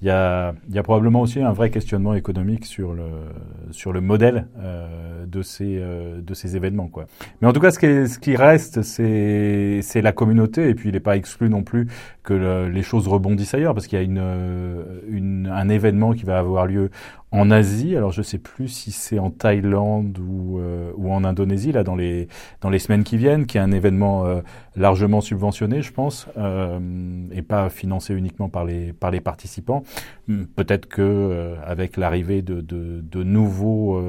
[0.00, 3.04] il y, a, y a probablement aussi un vrai questionnement économique sur le,
[3.70, 6.88] sur le modèle euh, de, ces, euh, de ces événements.
[6.88, 7.06] Quoi.
[7.40, 10.68] Mais en tout cas, ce qui, ce qui reste, c'est, la communauté.
[10.68, 11.88] Et puis, il n'est pas exclu non plus
[12.22, 14.22] que le, les choses rebondissent ailleurs, parce qu'il y a une,
[15.08, 16.90] une, un événement qui va avoir lieu
[17.34, 17.96] en Asie.
[17.96, 21.96] Alors je sais plus si c'est en Thaïlande ou, euh, ou en Indonésie là dans
[21.96, 22.28] les
[22.60, 24.40] dans les semaines qui viennent, qui est un événement euh,
[24.76, 26.78] largement subventionné, je pense, euh,
[27.32, 29.82] et pas financé uniquement par les par les participants.
[30.28, 34.00] Hmm, peut-être que avec l'arrivée de, de, nouveaux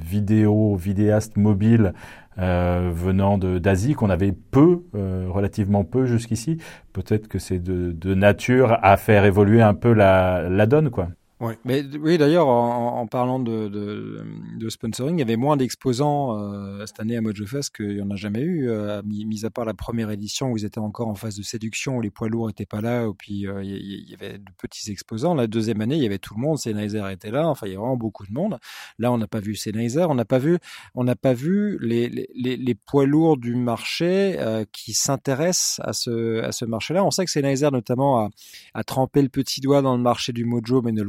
[0.00, 1.92] vidéos vidéastes mobiles
[2.36, 6.58] venant d'Asie qu'on avait peu, relativement peu jusqu'ici,
[6.92, 11.08] peut-être que c'est de, de nature à faire évoluer un peu la, la donne quoi.
[11.40, 11.58] Ouais.
[11.64, 14.26] Mais oui, d'ailleurs, en, en, parlant de, de,
[14.58, 18.10] de, sponsoring, il y avait moins d'exposants euh, cette année à MojoFest qu'il n'y en
[18.10, 21.14] a jamais eu, euh, mis, à part la première édition où ils étaient encore en
[21.14, 24.12] phase de séduction, où les poids lourds n'étaient pas là, et puis euh, il y,
[24.12, 25.34] avait de petits exposants.
[25.34, 27.72] La deuxième année, il y avait tout le monde, Sennheiser était là, enfin il y
[27.72, 28.58] avait vraiment beaucoup de monde.
[28.98, 30.58] Là, on n'a pas vu Sennheiser, on n'a pas vu,
[30.94, 35.94] on n'a pas vu les, les, les, poids lourds du marché euh, qui s'intéressent à
[35.94, 37.02] ce, à ce marché-là.
[37.02, 38.30] On sait que Sennheiser notamment a,
[38.74, 41.08] a trempé le petit doigt dans le marché du Mojo, mais ne le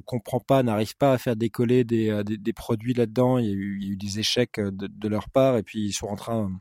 [0.63, 3.37] n'arrive pas à faire décoller des, euh, des, produits là-dedans.
[3.37, 6.15] Il, y a eu des échecs euh, de, leur part et puis ils sont en
[6.15, 6.51] train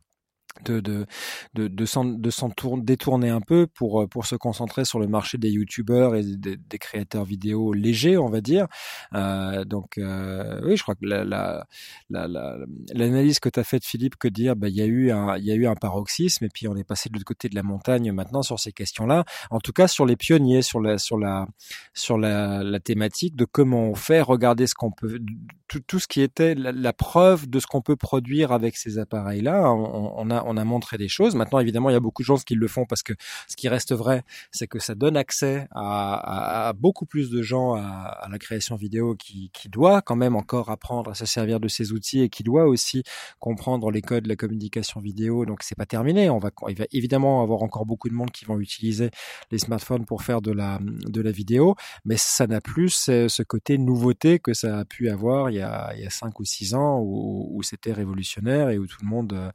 [0.64, 1.07] de de
[1.55, 5.51] de, de s'en de détourner un peu pour pour se concentrer sur le marché des
[5.51, 8.66] youtubeurs et des, créateurs vidéo légers on va dire.
[9.14, 11.64] Euh, donc euh, oui je crois que la la
[12.11, 15.36] l'analyse la, que tu as faite Philippe que dire bah il y a eu un
[15.36, 17.55] il y a eu un paroxysme et puis on est passé de l'autre côté de
[17.55, 20.98] la montagne maintenant sur ces questions là en tout cas sur les pionniers sur la
[20.98, 21.46] sur la
[21.94, 25.20] sur la, la thématique de comment on fait regarder ce qu'on peut
[25.68, 29.42] tout, tout ce qui était la, preuve de ce qu'on peut produire avec ces appareils
[29.42, 31.34] là on a on a montré des choses.
[31.34, 33.12] Maintenant, évidemment, il y a beaucoup de gens qui le font parce que
[33.49, 38.26] ce qui reste vrai, c'est que ça donne accès à, beaucoup plus de gens à,
[38.30, 41.93] la création vidéo qui, qui, doit quand même encore apprendre à se servir de ces
[41.93, 43.03] outils et qui doit aussi
[43.38, 45.45] comprendre les codes de la communication vidéo.
[45.47, 46.30] Donc, c'est pas terminé.
[46.30, 49.11] On va, il va évidemment avoir encore beaucoup de monde qui vont utiliser
[49.51, 53.78] les smartphones pour faire de la, de la vidéo, mais ça n'a plus ce, côté
[53.78, 56.74] nouveauté que ça a pu avoir il y a, il y a cinq ou six
[56.74, 59.51] ans où, où c'était révolutionnaire et où tout le monde euh,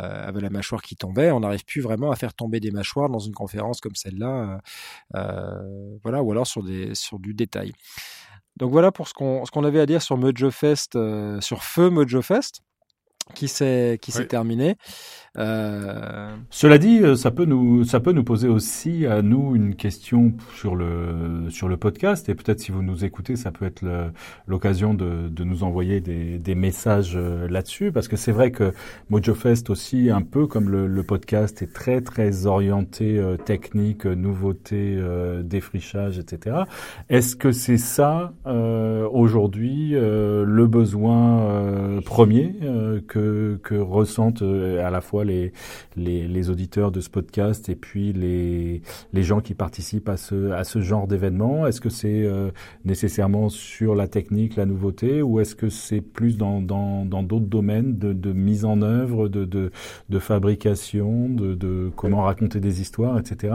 [0.00, 1.30] euh, avait la mâchoire qui tombait.
[1.30, 4.60] On n'arrive plus vraiment à faire tomber des mâchoires dans une conférence comme celle-là,
[5.14, 7.72] euh, euh, voilà, ou alors sur des sur du détail.
[8.56, 10.98] Donc voilà pour ce qu'on avait à dire sur MojoFest,
[11.40, 12.62] sur Feu MojoFest
[13.34, 14.76] qui s'est qui s'est terminé.
[15.38, 16.34] Euh...
[16.50, 20.32] Cela dit, euh, ça peut nous ça peut nous poser aussi à nous une question
[20.56, 23.84] sur le sur le podcast et peut-être si vous nous écoutez, ça peut être
[24.48, 28.72] l'occasion de, de nous envoyer des, des messages euh, là-dessus parce que c'est vrai que
[29.08, 34.98] MojoFest aussi un peu comme le, podcast est très très orienté technique, nouveauté,
[35.42, 36.64] défrichage, etc.
[37.08, 42.54] Est-ce que c'est ça aujourd'hui le besoin premier
[43.08, 45.52] que que ressentent à la fois les,
[45.96, 50.64] les, auditeurs de ce podcast et puis les, les gens qui participent à ce, à
[50.64, 52.50] ce genre d'événement Est-ce que c'est euh,
[52.84, 57.46] nécessairement sur la technique, la nouveauté, ou est-ce que c'est plus dans d'autres dans, d'autres
[57.46, 59.70] domaines de, de, mise en œuvre, de, de,
[60.08, 63.54] de fabrication, de, de, comment raconter des histoires, etc.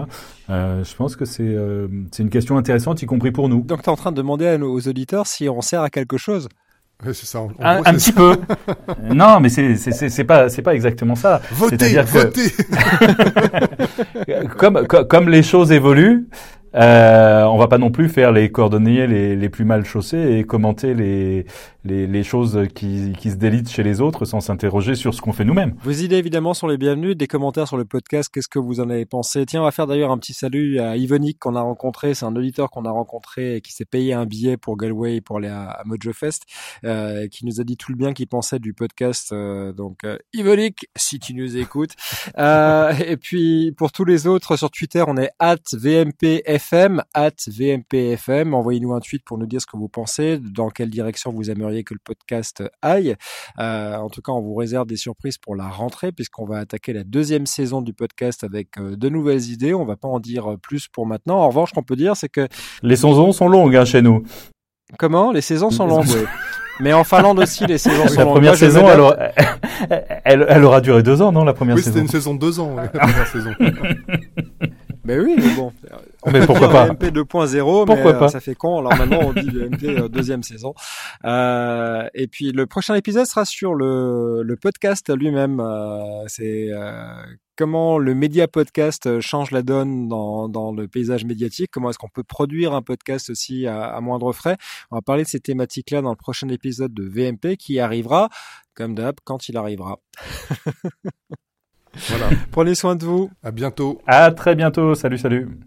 [0.49, 1.87] Euh, je pense que c'est euh,
[2.19, 3.61] une question intéressante, y compris pour nous.
[3.61, 6.17] Donc tu es en train de demander à nos auditeurs si on sert à quelque
[6.17, 6.49] chose
[7.03, 7.39] c'est ça.
[7.59, 8.37] un, petit peu.
[9.03, 11.41] non, mais c'est c'est pas c'est pas exactement ça.
[11.51, 12.51] Votez, votez.
[14.57, 16.27] comme, comme comme les choses évoluent,
[16.75, 20.43] euh, on va pas non plus faire les coordonnées les, les plus mal chaussés et
[20.43, 21.45] commenter les,
[21.83, 25.33] les, les choses qui, qui, se délitent chez les autres sans s'interroger sur ce qu'on
[25.33, 25.75] fait nous-mêmes.
[25.83, 28.89] Vos idées évidemment sont les bienvenues, des commentaires sur le podcast, qu'est-ce que vous en
[28.89, 29.45] avez pensé?
[29.45, 32.35] Tiens, on va faire d'ailleurs un petit salut à Ivonic qu'on a rencontré, c'est un
[32.35, 35.81] auditeur qu'on a rencontré et qui s'est payé un billet pour Galway pour aller à,
[35.85, 36.43] MojoFest,
[36.83, 39.31] euh, qui nous a dit tout le bien qu'il pensait du podcast.
[39.31, 40.17] Euh, donc euh,
[40.95, 41.91] si tu nous écoutes.
[42.37, 47.31] Euh, et puis pour tous les autres sur Twitter, on est at VMPF FM, at
[47.47, 48.53] VMPFM.
[48.53, 51.83] Envoyez-nous un tweet pour nous dire ce que vous pensez, dans quelle direction vous aimeriez
[51.83, 53.15] que le podcast aille.
[53.59, 56.93] Euh, en tout cas, on vous réserve des surprises pour la rentrée, puisqu'on va attaquer
[56.93, 59.75] la deuxième saison du podcast avec euh, de nouvelles idées.
[59.75, 61.37] On va pas en dire plus pour maintenant.
[61.37, 62.47] En revanche, ce qu'on peut dire, c'est que...
[62.81, 64.23] Les saisons sont longues hein, chez nous.
[64.97, 65.31] Comment?
[65.31, 66.07] Les saisons sont longues,
[66.79, 68.17] Mais en Finlande aussi, les saisons sont longues.
[68.17, 68.85] La première saison,
[70.25, 71.89] elle, elle, aura duré deux ans, non La première saison.
[71.89, 73.51] Oui, c'était une saison de deux ans, la première saison.
[75.05, 75.71] Ben oui, mais bon.
[76.31, 78.79] Mais pourquoi pas VMP 2.0, mais euh, ça fait con.
[78.79, 80.73] Alors maintenant, on dit VMP euh, deuxième saison.
[81.23, 85.59] Euh, et puis le prochain épisode sera sur le, le podcast lui-même.
[85.59, 86.71] Euh, c'est
[87.55, 91.69] comment le média podcast change la donne dans, dans le paysage médiatique.
[91.71, 94.57] Comment est-ce qu'on peut produire un podcast aussi à, à moindre frais
[94.91, 98.29] On va parler de ces thématiques-là dans le prochain épisode de VMP qui arrivera,
[98.73, 99.99] comme d'hab, quand il arrivera.
[102.09, 102.29] Voilà.
[102.51, 103.31] Prenez soin de vous.
[103.41, 104.01] À bientôt.
[104.05, 104.95] À très bientôt.
[104.95, 105.57] Salut, salut.